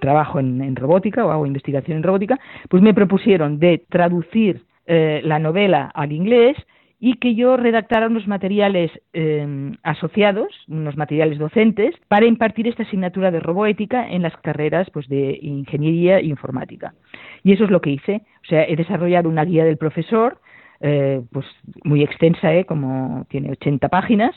trabajo 0.00 0.38
en, 0.38 0.76
robótica 0.76 1.24
o 1.24 1.30
hago 1.30 1.46
investigación 1.46 1.98
en 1.98 2.02
robótica, 2.02 2.38
pues 2.68 2.82
me 2.82 2.94
propusieron 2.94 3.58
de 3.58 3.84
traducir 3.88 4.62
eh, 4.86 5.20
la 5.24 5.38
novela 5.38 5.90
al 5.94 6.12
inglés 6.12 6.56
y 6.98 7.14
que 7.14 7.34
yo 7.34 7.58
redactara 7.58 8.06
unos 8.06 8.26
materiales 8.26 8.90
asociados, 9.82 10.48
unos 10.66 10.96
materiales 10.96 11.38
docentes, 11.38 11.94
para 12.08 12.24
impartir 12.24 12.66
esta 12.68 12.84
asignatura 12.84 13.30
de 13.30 13.38
robótica 13.38 14.08
en 14.08 14.22
las 14.22 14.34
carreras 14.38 14.88
pues, 14.90 15.06
de 15.06 15.38
ingeniería 15.42 16.18
e 16.18 16.24
informática. 16.24 16.94
Y 17.44 17.52
eso 17.52 17.64
es 17.64 17.70
lo 17.70 17.82
que 17.82 17.90
hice. 17.90 18.22
O 18.44 18.46
sea, 18.48 18.64
he 18.64 18.76
desarrollado 18.76 19.28
una 19.28 19.44
guía 19.44 19.66
del 19.66 19.76
profesor 19.76 20.40
eh, 20.80 21.22
pues 21.32 21.46
muy 21.84 22.02
extensa, 22.02 22.54
¿eh? 22.54 22.64
como 22.64 23.26
tiene 23.28 23.50
80 23.52 23.88
páginas, 23.88 24.34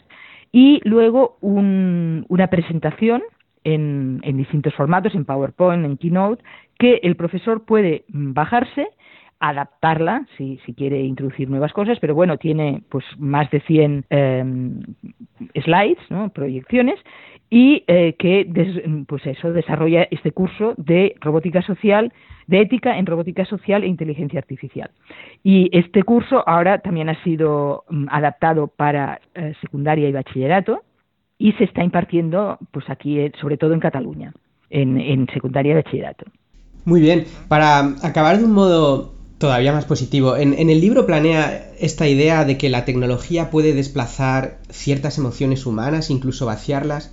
y 0.52 0.82
luego 0.84 1.38
una 1.42 2.48
presentación 2.48 3.22
en, 3.64 4.20
en 4.24 4.38
distintos 4.38 4.74
formatos, 4.74 5.14
en 5.14 5.26
PowerPoint, 5.26 5.86
en 5.86 5.98
Keynote, 5.98 6.44
que 6.80 7.00
el 7.04 7.16
profesor 7.16 7.66
puede 7.66 8.06
bajarse 8.08 8.88
adaptarla 9.40 10.28
si, 10.38 10.60
si 10.66 10.74
quiere 10.74 11.02
introducir 11.02 11.50
nuevas 11.50 11.72
cosas, 11.72 11.98
pero 12.00 12.14
bueno, 12.14 12.38
tiene 12.38 12.84
pues 12.90 13.06
más 13.18 13.50
de 13.52 13.62
100 13.62 14.06
em, 14.10 14.82
slides, 15.64 16.00
¿no? 16.10 16.30
proyecciones, 16.30 17.00
y 17.50 17.84
eh, 17.88 18.16
que 18.20 18.48
pues 19.08 19.26
eso 19.26 19.52
desarrolla 19.52 20.08
este 20.12 20.32
curso 20.32 20.76
de 20.78 21.16
robótica 21.20 21.62
social, 21.62 22.14
de 22.48 22.62
ética 22.62 22.98
en 22.98 23.06
robótica 23.06 23.46
social 23.46 23.84
e 23.84 23.88
inteligencia 23.88 24.40
artificial. 24.40 24.92
Y 25.44 25.70
este 25.72 26.04
curso 26.04 26.48
ahora 26.48 26.80
también 26.80 27.10
ha 27.10 27.24
sido 27.24 27.86
mm, 27.90 28.08
adaptado 28.12 28.68
para 28.68 29.20
eh, 29.34 29.54
secundaria 29.62 30.08
y 30.08 30.12
bachillerato 30.12 30.84
y 31.38 31.54
se 31.54 31.64
está 31.64 31.84
impartiendo 31.84 32.60
pues 32.72 32.90
aquí 32.90 33.20
eh, 33.20 33.32
sobre 33.40 33.58
todo 33.58 33.74
en 33.74 33.80
Cataluña, 33.80 34.34
en, 34.70 35.00
en 35.00 35.28
secundaria 35.34 35.72
y 35.72 35.76
bachillerato. 35.76 36.26
Muy 36.86 37.02
bien, 37.02 37.26
para 37.48 37.80
acabar 38.04 38.38
de 38.38 38.46
un 38.46 38.54
modo 38.54 39.19
todavía 39.40 39.72
más 39.72 39.86
positivo. 39.86 40.36
En, 40.36 40.54
el 40.54 40.82
libro 40.82 41.06
planea 41.08 41.72
esta 41.80 42.08
idea 42.08 42.44
de 42.46 42.58
que 42.58 42.70
la 42.70 42.86
tecnología 42.86 43.50
puede 43.50 43.74
desplazar 43.74 44.60
ciertas 44.70 45.18
emociones 45.18 45.66
humanas, 45.66 46.10
incluso 46.10 46.46
vaciarlas. 46.46 47.10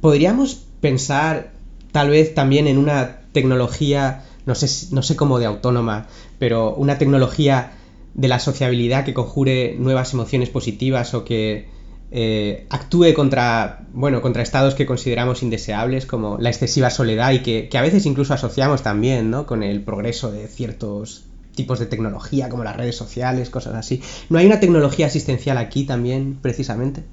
¿Podríamos 0.00 0.66
pensar 0.80 1.52
tal 1.92 2.10
vez 2.10 2.34
también 2.34 2.66
en 2.66 2.78
una 2.78 3.20
tecnología, 3.32 4.24
no 4.44 4.56
sé, 4.56 4.88
no 4.92 5.02
sé 5.02 5.14
cómo 5.14 5.38
de 5.38 5.46
autónoma, 5.46 6.08
pero 6.40 6.74
una 6.74 6.98
tecnología 6.98 7.74
de 8.14 8.28
la 8.28 8.40
sociabilidad 8.40 9.04
que 9.04 9.14
conjure 9.14 9.76
nuevas 9.78 10.12
emociones 10.12 10.50
positivas 10.50 11.14
o 11.14 11.24
que 11.24 11.68
eh, 12.10 12.66
actúe 12.70 13.14
contra, 13.14 13.86
bueno, 13.92 14.20
contra 14.20 14.42
estados 14.42 14.74
que 14.74 14.84
consideramos 14.84 15.44
indeseables 15.44 16.06
como 16.06 16.38
la 16.38 16.50
excesiva 16.50 16.90
soledad 16.90 17.30
y 17.30 17.38
que, 17.38 17.68
que 17.68 17.78
a 17.78 17.82
veces 17.82 18.04
incluso 18.04 18.34
asociamos 18.34 18.82
también 18.82 19.30
¿no? 19.30 19.46
con 19.46 19.62
el 19.62 19.80
progreso 19.82 20.32
de 20.32 20.48
ciertos 20.48 21.26
tipos 21.54 21.78
de 21.78 21.86
tecnología 21.86 22.48
como 22.48 22.64
las 22.64 22.76
redes 22.76 22.96
sociales, 22.96 23.50
cosas 23.50 23.74
así. 23.74 24.00
¿No 24.30 24.38
hay 24.38 24.46
una 24.46 24.60
tecnología 24.60 25.06
asistencial 25.06 25.58
aquí 25.58 25.86
también, 25.86 26.38
precisamente? 26.40 27.04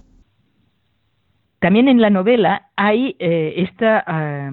También 1.59 1.87
en 1.89 2.01
la 2.01 2.09
novela 2.09 2.69
hay 2.75 3.15
eh, 3.19 3.55
esta, 3.57 4.51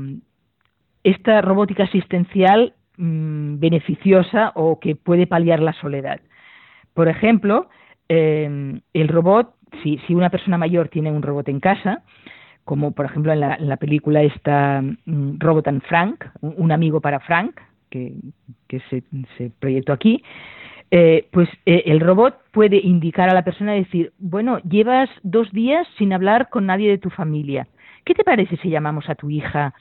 esta 1.05 1.41
robótica 1.41 1.85
asistencial 1.85 2.75
mm, 2.97 3.61
beneficiosa 3.61 4.53
o 4.57 4.81
que 4.81 4.97
puede 4.97 5.27
paliar 5.27 5.61
la 5.61 5.73
soledad. 5.75 6.21
Por 6.95 7.09
ejemplo, 7.09 7.69
em, 8.09 8.81
el 8.93 9.09
robot, 9.09 9.55
si, 9.83 9.99
si, 10.07 10.15
una 10.15 10.31
persona 10.31 10.59
mayor 10.59 10.89
tiene 10.89 11.13
un 11.13 11.23
robot 11.23 11.49
en 11.49 11.61
casa, 11.61 12.03
como 12.65 12.91
por 12.91 13.07
ejemplo 13.07 13.33
en 13.33 13.41
la, 13.41 13.77
película 13.77 14.23
esta 14.23 14.83
mm, 14.83 15.39
Robot 15.39 15.69
and 15.69 15.83
Frank, 15.83 16.25
un 16.41 16.73
amigo 16.73 17.01
para 17.01 17.21
Frank, 17.21 17.61
que, 17.91 18.15
se, 18.91 19.51
proyectó 19.59 19.93
aquí, 19.93 20.23
eh, 20.91 21.27
pues 21.33 21.49
eh, 21.67 21.83
el 21.87 22.01
robot 22.01 22.37
puede 22.53 22.77
indicar 22.77 23.29
a 23.29 23.35
la 23.35 23.43
persona 23.43 23.73
decir, 23.73 24.13
bueno, 24.19 24.59
llevas 24.61 25.11
dos 25.23 25.51
días 25.53 25.87
sin 25.99 26.13
hablar 26.13 26.49
con 26.49 26.67
nadie 26.67 26.89
de 26.91 26.99
tu 26.99 27.11
familia. 27.11 27.67
¿Qué 28.05 28.15
te 28.15 28.23
parece 28.23 28.57
si 28.59 28.71
llamamos 28.71 29.09
a 29.11 29.17
tu 29.17 29.29
hija, 29.29 29.75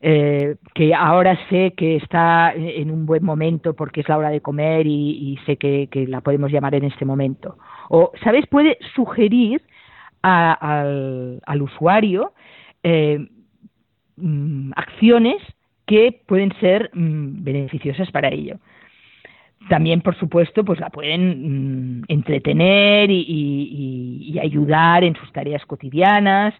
eh, 0.00 0.54
que 0.72 0.94
ahora 0.94 1.36
sé 1.48 1.74
que 1.76 1.96
está 1.96 2.52
en 2.54 2.92
un 2.92 3.06
buen 3.06 3.24
momento 3.24 3.74
porque 3.74 4.02
es 4.02 4.08
la 4.08 4.18
hora 4.18 4.30
de 4.30 4.40
comer 4.40 4.86
y, 4.86 5.36
sé 5.46 5.56
que, 5.56 5.88
la 6.06 6.20
podemos 6.20 6.52
llamar 6.52 6.76
en 6.76 6.84
este 6.84 7.04
momento? 7.04 7.58
O, 7.88 8.12
¿sabes? 8.22 8.46
Puede 8.46 8.78
sugerir 8.94 9.62
al, 10.22 11.40
usuario 11.60 12.34
mm, 14.16 14.70
acciones 14.76 15.42
que 15.86 16.20
pueden 16.26 16.52
ser 16.60 16.90
mm, 16.94 17.42
beneficiosas 17.44 18.10
para 18.10 18.28
ello. 18.28 18.58
También, 19.68 20.00
por 20.00 20.16
supuesto, 20.16 20.64
pues 20.64 20.80
la 20.80 20.90
pueden 20.90 22.00
mm, 22.00 22.04
entretener 22.08 23.10
y, 23.10 24.38
ayudar 24.42 25.04
en 25.04 25.14
sus 25.14 25.30
tareas 25.32 25.64
cotidianas, 25.66 26.52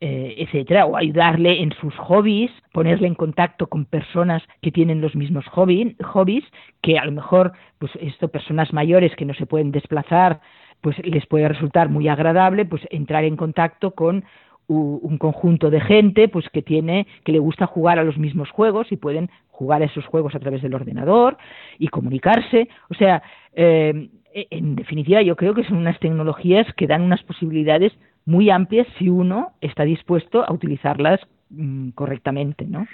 eh, 0.00 0.34
etcétera, 0.38 0.84
o 0.86 0.96
ayudarle 0.96 1.62
en 1.62 1.72
sus 1.80 1.94
hobbies, 1.96 2.50
ponerle 2.72 3.06
en 3.06 3.14
contacto 3.14 3.68
con 3.68 3.84
personas 3.84 4.42
que 4.62 4.72
tienen 4.72 5.00
los 5.00 5.14
mismos 5.14 5.46
hobbies, 5.46 6.44
que 6.82 6.98
a 6.98 7.04
lo 7.04 7.12
mejor, 7.12 7.52
pues 7.78 7.92
esto, 8.00 8.28
personas 8.28 8.72
mayores 8.72 9.14
que 9.14 9.24
no 9.24 9.34
se 9.34 9.46
pueden 9.46 9.70
desplazar, 9.70 10.40
pues 10.80 10.98
les 11.06 11.24
puede 11.26 11.48
resultar 11.48 11.88
muy 11.88 12.08
agradable, 12.08 12.66
pues 12.66 12.82
entrar 12.90 13.24
en 13.24 13.36
contacto 13.36 13.92
con 13.92 14.24
un 14.66 15.18
conjunto 15.18 15.70
de 15.70 15.80
gente 15.80 16.28
pues 16.28 16.48
que 16.50 16.62
tiene 16.62 17.06
que 17.24 17.32
le 17.32 17.38
gusta 17.38 17.66
jugar 17.66 17.98
a 17.98 18.04
los 18.04 18.16
mismos 18.16 18.50
juegos 18.50 18.90
y 18.90 18.96
pueden 18.96 19.30
jugar 19.48 19.82
a 19.82 19.86
esos 19.86 20.06
juegos 20.06 20.34
a 20.34 20.40
través 20.40 20.62
del 20.62 20.74
ordenador 20.74 21.36
y 21.78 21.88
comunicarse. 21.88 22.68
O 22.88 22.94
sea 22.94 23.22
eh, 23.54 24.08
en 24.32 24.74
definitiva 24.76 25.22
yo 25.22 25.36
creo 25.36 25.54
que 25.54 25.64
son 25.64 25.76
unas 25.76 25.98
tecnologías 26.00 26.66
que 26.76 26.86
dan 26.86 27.02
unas 27.02 27.22
posibilidades 27.22 27.92
muy 28.24 28.50
amplias 28.50 28.86
si 28.98 29.08
uno 29.08 29.52
está 29.60 29.84
dispuesto 29.84 30.44
a 30.44 30.52
utilizarlas 30.52 31.20
mm, 31.50 31.90
correctamente 31.90 32.66
no 32.66 32.86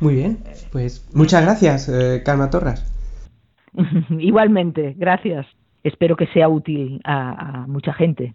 muy 0.00 0.14
bien 0.14 0.38
pues 0.72 1.08
muchas 1.14 1.42
gracias 1.42 1.88
eh, 1.88 2.22
Calma 2.24 2.50
Torras. 2.50 2.92
Igualmente 4.18 4.94
gracias. 4.96 5.46
Espero 5.84 6.16
que 6.16 6.26
sea 6.28 6.48
útil 6.48 7.00
a 7.04 7.66
mucha 7.68 7.92
gente 7.92 8.34